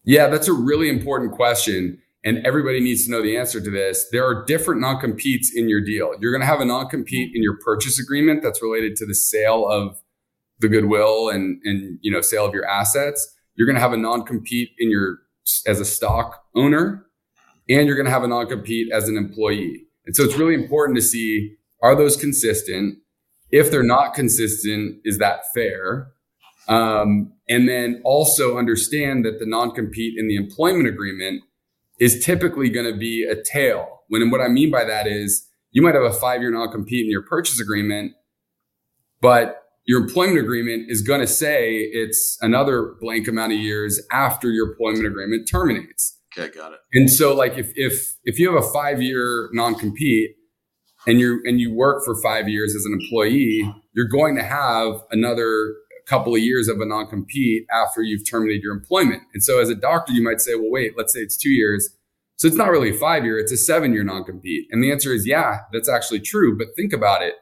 Yeah, 0.06 0.28
that's 0.28 0.48
a 0.48 0.54
really 0.54 0.88
important 0.88 1.34
question. 1.34 2.02
And 2.24 2.48
everybody 2.48 2.80
needs 2.80 3.04
to 3.04 3.12
know 3.12 3.22
the 3.22 3.36
answer 3.36 3.60
to 3.60 3.70
this. 3.70 4.08
There 4.10 4.24
are 4.26 4.46
different 4.46 4.80
non 4.80 5.02
competes 5.02 5.52
in 5.54 5.68
your 5.68 5.82
deal. 5.82 6.14
You're 6.22 6.32
going 6.32 6.40
to 6.40 6.48
have 6.48 6.62
a 6.62 6.66
non 6.66 6.88
compete 6.88 7.36
in 7.36 7.44
your 7.44 7.58
purchase 7.58 8.00
agreement 8.00 8.42
that's 8.42 8.62
related 8.62 8.96
to 8.96 9.06
the 9.06 9.14
sale 9.14 9.68
of 9.68 10.02
the 10.60 10.70
goodwill 10.70 11.28
and, 11.28 11.60
and, 11.66 12.00
you 12.02 12.10
know, 12.10 12.22
sale 12.22 12.46
of 12.46 12.54
your 12.54 12.66
assets. 12.66 13.36
You're 13.56 13.68
going 13.68 13.76
to 13.76 13.82
have 13.82 13.92
a 13.92 13.98
non 13.98 14.24
compete 14.24 14.70
in 14.80 14.90
your, 14.90 15.18
as 15.66 15.82
a 15.82 15.86
stock 15.86 16.42
owner, 16.56 17.06
and 17.68 17.86
you're 17.86 17.98
going 17.98 18.06
to 18.06 18.12
have 18.12 18.24
a 18.24 18.30
non 18.30 18.48
compete 18.48 18.94
as 18.94 19.10
an 19.10 19.18
employee. 19.18 19.84
And 20.06 20.16
so 20.16 20.24
it's 20.24 20.36
really 20.36 20.54
important 20.54 20.96
to 20.96 21.02
see 21.02 21.57
are 21.82 21.96
those 21.96 22.16
consistent? 22.16 23.00
If 23.52 23.72
they're 23.72 23.84
not 23.84 24.14
consistent, 24.14 24.98
is 25.06 25.20
that 25.20 25.42
fair? 25.54 26.12
Um, 26.68 27.34
and 27.48 27.68
then 27.70 28.02
also 28.04 28.58
understand 28.58 29.24
that 29.26 29.40
the 29.40 29.46
non 29.46 29.72
compete 29.72 30.16
in 30.18 30.28
the 30.28 30.36
employment 30.36 30.88
agreement 30.88 31.44
is 32.00 32.24
typically 32.24 32.70
going 32.70 32.92
to 32.92 32.98
be 32.98 33.24
a 33.24 33.42
tail. 33.42 34.02
When 34.10 34.30
what 34.30 34.42
I 34.42 34.48
mean 34.48 34.72
by 34.72 34.84
that 34.84 35.08
is 35.08 35.48
you 35.72 35.82
might 35.82 35.96
have 35.96 36.04
a 36.04 36.14
five 36.14 36.42
year 36.42 36.52
non 36.52 36.72
compete 36.72 37.06
in 37.06 37.12
your 37.12 37.24
purchase 37.24 37.60
agreement, 37.60 38.14
but 39.22 39.64
your 39.86 40.02
employment 40.02 40.40
agreement 40.40 40.92
is 40.92 41.02
going 41.02 41.22
to 41.22 41.28
say 41.28 41.76
it's 41.76 42.38
another 42.42 42.96
blank 43.00 43.28
amount 43.28 43.54
of 43.54 43.60
years 43.60 44.02
after 44.12 44.50
your 44.50 44.72
employment 44.72 45.08
agreement 45.08 45.48
terminates. 45.50 46.20
Okay, 46.38 46.54
got 46.54 46.74
it. 46.74 46.80
And 46.94 47.10
so, 47.10 47.34
like, 47.34 47.58
if 47.58 47.72
if 47.76 48.18
if 48.26 48.38
you 48.38 48.54
have 48.54 48.62
a 48.62 48.68
five 48.74 49.02
year 49.02 49.50
non 49.54 49.76
compete 49.76 50.32
and 51.06 51.20
you 51.20 51.42
and 51.46 51.60
you 51.60 51.74
work 51.74 52.04
for 52.04 52.20
five 52.22 52.50
years 52.50 52.76
as 52.76 52.86
an 52.86 52.94
employee, 52.94 53.72
you're 53.94 54.08
going 54.08 54.36
to 54.36 54.44
have 54.44 55.02
another 55.12 55.76
couple 56.08 56.34
of 56.34 56.42
years 56.42 56.70
of 56.70 56.80
a 56.80 56.86
non-compete 56.86 57.66
after 57.72 58.02
you've 58.02 58.28
terminated 58.28 58.64
your 58.64 58.74
employment. 58.74 59.22
And 59.34 59.44
so 59.44 59.60
as 59.60 59.70
a 59.70 59.76
doctor, 59.76 60.14
you 60.14 60.24
might 60.24 60.40
say, 60.40 60.56
well, 60.56 60.72
wait, 60.72 60.94
let's 60.98 61.14
say 61.14 61.20
it's 61.20 61.36
two 61.36 61.50
years. 61.50 61.90
So 62.38 62.48
it's 62.48 62.56
not 62.56 62.70
really 62.70 62.92
a 62.92 62.94
five 62.94 63.26
year, 63.26 63.38
it's 63.38 63.52
a 63.52 63.58
seven 63.58 63.94
year 63.94 64.04
non-compete. 64.04 64.68
And 64.72 64.82
the 64.82 64.92
answer 64.92 65.14
is, 65.14 65.28
yeah, 65.28 65.60
that's 65.74 65.90
actually 65.90 66.22
true. 66.22 66.58
But 66.58 66.68
think 66.76 66.94
about 66.94 67.22
it. 67.22 67.34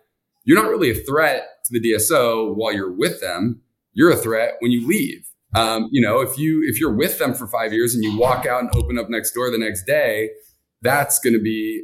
You're 0.45 0.61
not 0.61 0.69
really 0.69 0.91
a 0.91 0.95
threat 0.95 1.47
to 1.65 1.79
the 1.79 1.93
DSO 1.93 2.55
while 2.55 2.73
you're 2.73 2.91
with 2.91 3.21
them. 3.21 3.61
You're 3.93 4.11
a 4.11 4.17
threat 4.17 4.55
when 4.59 4.71
you 4.71 4.87
leave. 4.87 5.27
Um, 5.55 5.87
you 5.91 6.01
know, 6.01 6.19
if 6.19 6.37
you 6.37 6.63
if 6.67 6.79
you're 6.79 6.93
with 6.93 7.17
them 7.17 7.33
for 7.33 7.47
five 7.47 7.71
years 7.71 7.95
and 7.95 8.03
you 8.03 8.17
walk 8.17 8.45
out 8.45 8.61
and 8.61 8.75
open 8.75 8.99
up 8.99 9.09
next 9.09 9.31
door 9.31 9.49
the 9.49 9.57
next 9.57 9.85
day, 9.85 10.29
that's 10.81 11.17
going 11.17 11.33
to 11.33 11.41
be 11.41 11.83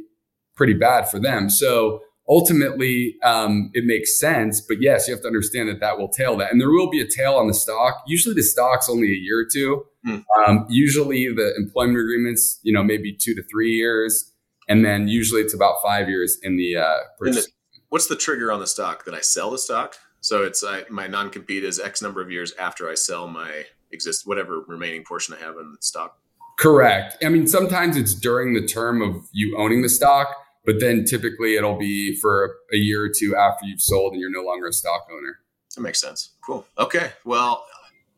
pretty 0.54 0.74
bad 0.74 1.08
for 1.08 1.18
them. 1.18 1.48
So 1.50 2.00
ultimately, 2.28 3.16
um, 3.24 3.70
it 3.74 3.84
makes 3.84 4.18
sense. 4.18 4.60
But 4.60 4.78
yes, 4.80 5.08
you 5.08 5.14
have 5.14 5.22
to 5.22 5.26
understand 5.26 5.68
that 5.68 5.80
that 5.80 5.98
will 5.98 6.08
tail 6.08 6.36
that. 6.38 6.52
And 6.52 6.60
there 6.60 6.70
will 6.70 6.90
be 6.90 7.00
a 7.00 7.06
tail 7.06 7.34
on 7.34 7.46
the 7.48 7.54
stock. 7.54 8.02
Usually 8.06 8.34
the 8.34 8.42
stock's 8.42 8.88
only 8.88 9.08
a 9.08 9.18
year 9.18 9.40
or 9.40 9.46
two. 9.52 9.84
Mm. 10.06 10.24
Um, 10.46 10.66
usually 10.68 11.28
the 11.32 11.54
employment 11.56 11.98
agreements, 11.98 12.58
you 12.62 12.72
know, 12.72 12.82
maybe 12.82 13.12
two 13.12 13.34
to 13.34 13.42
three 13.50 13.72
years. 13.72 14.30
and 14.68 14.84
then 14.84 15.08
usually 15.08 15.42
it's 15.42 15.54
about 15.54 15.76
five 15.82 16.08
years 16.08 16.38
in 16.42 16.56
the 16.56 16.76
uh, 16.76 16.96
purchase. 17.18 17.46
The, 17.46 17.52
what's 17.88 18.06
the 18.06 18.16
trigger 18.16 18.52
on 18.52 18.60
the 18.60 18.66
stock 18.66 19.04
that 19.04 19.14
I 19.14 19.20
sell 19.20 19.50
the 19.50 19.58
stock? 19.58 19.96
So 20.20 20.44
it's 20.44 20.62
I, 20.64 20.84
my 20.88 21.08
non 21.08 21.30
compete 21.30 21.64
is 21.64 21.80
X 21.80 22.00
number 22.00 22.22
of 22.22 22.30
years 22.30 22.52
after 22.58 22.88
I 22.88 22.94
sell 22.94 23.26
my 23.26 23.64
exist 23.90 24.26
whatever 24.26 24.60
remaining 24.66 25.04
portion 25.04 25.34
I 25.34 25.44
have 25.44 25.56
in 25.56 25.72
the 25.72 25.78
stock. 25.80 26.16
Correct. 26.58 27.16
I 27.24 27.28
mean, 27.28 27.46
sometimes 27.46 27.96
it's 27.96 28.14
during 28.14 28.54
the 28.54 28.66
term 28.66 29.02
of 29.02 29.26
you 29.32 29.56
owning 29.58 29.82
the 29.82 29.88
stock, 29.88 30.28
but 30.64 30.80
then 30.80 31.04
typically 31.04 31.56
it'll 31.56 31.78
be 31.78 32.16
for 32.16 32.56
a 32.72 32.76
year 32.76 33.04
or 33.04 33.08
two 33.08 33.36
after 33.36 33.66
you've 33.66 33.80
sold 33.80 34.12
and 34.12 34.20
you're 34.20 34.30
no 34.30 34.42
longer 34.42 34.68
a 34.68 34.72
stock 34.72 35.06
owner. 35.10 35.40
That 35.74 35.82
makes 35.82 36.00
sense. 36.00 36.30
Cool. 36.44 36.66
Okay. 36.78 37.12
Well, 37.24 37.64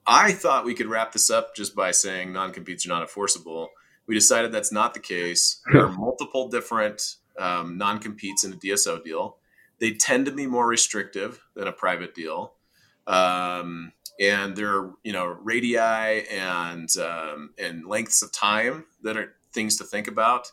I 0.07 0.33
thought 0.33 0.65
we 0.65 0.75
could 0.75 0.87
wrap 0.87 1.13
this 1.13 1.31
up 1.31 1.55
just 1.55 1.75
by 1.75 1.93
saying 1.93 2.33
non 2.33 2.53
competes 2.53 2.85
are 2.87 2.91
not 2.91 3.03
enforceable. 3.03 3.71
We 4.07 4.15
decided 4.15 4.53
that's 4.53 4.73
not 4.73 4.95
the 4.95 5.01
case. 5.01 5.61
There 5.73 5.87
are 5.87 5.93
multiple 5.93 6.49
different 6.49 7.17
um, 7.39 7.79
non 7.79 7.99
competes 7.99 8.45
in 8.45 8.53
a 8.53 8.57
DSO 8.57 9.03
deal. 9.03 9.39
They 9.79 9.93
tend 9.93 10.27
to 10.27 10.33
be 10.33 10.47
more 10.47 10.67
restrictive 10.67 11.41
than 11.55 11.67
a 11.67 11.73
private 11.73 12.15
deal. 12.15 12.55
Um, 13.07 13.93
and 14.21 14.55
there 14.55 14.77
are, 14.77 14.95
you 15.03 15.13
know, 15.13 15.27
radii 15.27 15.77
and, 15.77 16.89
um, 16.99 17.51
and 17.59 17.85
lengths 17.87 18.23
of 18.23 18.33
time 18.33 18.85
that 19.03 19.17
are 19.17 19.35
things 19.53 19.77
to 19.79 19.85
think 19.85 20.07
about. 20.07 20.53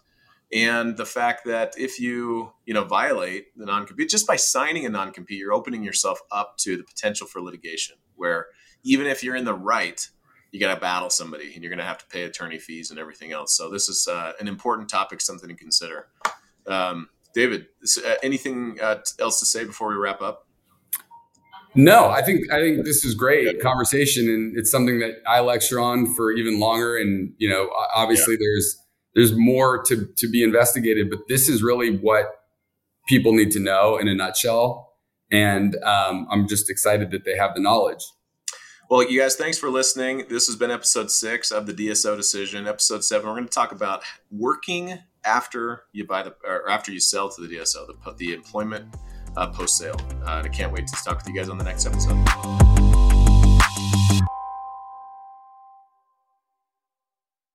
And 0.54 0.98
the 0.98 1.06
fact 1.06 1.46
that 1.46 1.74
if 1.78 2.00
you, 2.00 2.52
you 2.66 2.74
know, 2.74 2.84
violate 2.84 3.58
the 3.58 3.66
non-compete, 3.66 4.10
just 4.10 4.28
by 4.28 4.36
signing 4.36 4.86
a 4.86 4.90
non-compete, 4.90 5.40
you're 5.40 5.54
opening 5.54 5.84
yourself 5.84 6.20
up 6.32 6.58
to 6.60 6.76
the 6.76 6.84
potential 6.84 7.26
for 7.26 7.42
litigation 7.42 7.96
where 8.16 8.48
even 8.84 9.08
if 9.08 9.24
you're 9.24 9.36
in 9.36 9.46
the 9.46 9.54
right, 9.54 10.08
you 10.52 10.60
got 10.60 10.74
to 10.74 10.80
battle 10.80 11.10
somebody 11.10 11.54
and 11.54 11.64
you're 11.64 11.70
going 11.70 11.80
to 11.80 11.86
have 11.86 11.98
to 11.98 12.06
pay 12.08 12.24
attorney 12.24 12.60
fees 12.60 12.92
and 12.92 13.00
everything 13.00 13.32
else. 13.32 13.56
So 13.56 13.70
this 13.70 13.88
is 13.88 14.08
uh, 14.08 14.34
an 14.40 14.48
important 14.48 14.90
topic, 14.90 15.22
something 15.22 15.50
to 15.50 15.56
consider. 15.56 16.08
Um, 16.68 17.10
David, 17.34 17.68
uh, 18.06 18.16
anything 18.22 18.78
uh, 18.82 18.98
else 19.20 19.40
to 19.40 19.46
say 19.46 19.64
before 19.64 19.90
we 19.90 19.96
wrap 19.96 20.22
up? 20.22 20.48
No, 21.74 22.10
I 22.10 22.22
think 22.22 22.52
I 22.52 22.60
think 22.60 22.84
this 22.84 23.06
is 23.06 23.16
great 23.16 23.62
conversation, 23.62 24.28
and 24.28 24.58
it's 24.58 24.70
something 24.70 25.00
that 25.00 25.22
I 25.26 25.40
lecture 25.40 25.80
on 25.80 26.14
for 26.16 26.34
even 26.34 26.60
longer. 26.60 26.98
And 26.98 27.34
you 27.38 27.50
know, 27.50 27.70
obviously, 27.96 28.34
yeah. 28.34 28.40
there's 28.42 28.78
there's 29.16 29.34
more 29.36 29.84
to 29.84 30.08
to 30.18 30.30
be 30.30 30.44
investigated, 30.44 31.10
but 31.10 31.20
this 31.28 31.50
is 31.50 31.62
really 31.62 31.98
what 31.98 32.28
people 33.08 33.34
need 33.34 33.52
to 33.52 33.60
know 33.60 33.98
in 33.98 34.08
a 34.08 34.16
nutshell. 34.16 34.94
And 35.32 35.76
um, 35.84 36.28
I'm 36.30 36.48
just 36.48 36.70
excited 36.70 37.12
that 37.12 37.24
they 37.24 37.38
have 37.38 37.56
the 37.56 37.62
knowledge. 37.62 38.04
Well, 38.90 39.10
you 39.10 39.22
guys, 39.22 39.38
thanks 39.38 39.58
for 39.58 39.70
listening. 39.70 40.26
This 40.30 40.48
has 40.48 40.58
been 40.58 40.70
episode 40.70 41.10
six 41.10 41.50
of 41.50 41.66
the 41.66 41.74
DSO 41.74 42.18
decision. 42.18 42.68
Episode 42.68 43.06
seven, 43.06 43.30
we're 43.30 43.36
going 43.36 43.46
to 43.46 43.50
talk 43.50 43.72
about 43.72 44.04
working 44.30 45.00
after 45.24 45.84
you 45.94 46.06
buy 46.06 46.24
the 46.24 46.36
or 46.44 46.70
after 46.70 46.92
you 46.92 47.00
sell 47.00 47.30
to 47.30 47.48
the 47.48 47.56
DSO, 47.56 47.88
the, 47.88 48.14
the 48.18 48.34
employment 48.34 48.94
uh, 49.38 49.48
post 49.48 49.78
sale. 49.78 49.96
Uh, 50.26 50.40
and 50.40 50.48
I 50.48 50.50
can't 50.50 50.74
wait 50.74 50.88
to 50.88 50.94
talk 51.06 51.20
with 51.20 51.28
you 51.28 51.36
guys 51.36 51.48
on 51.48 51.58
the 51.58 51.64
next 51.64 51.86
episode. 51.86 52.81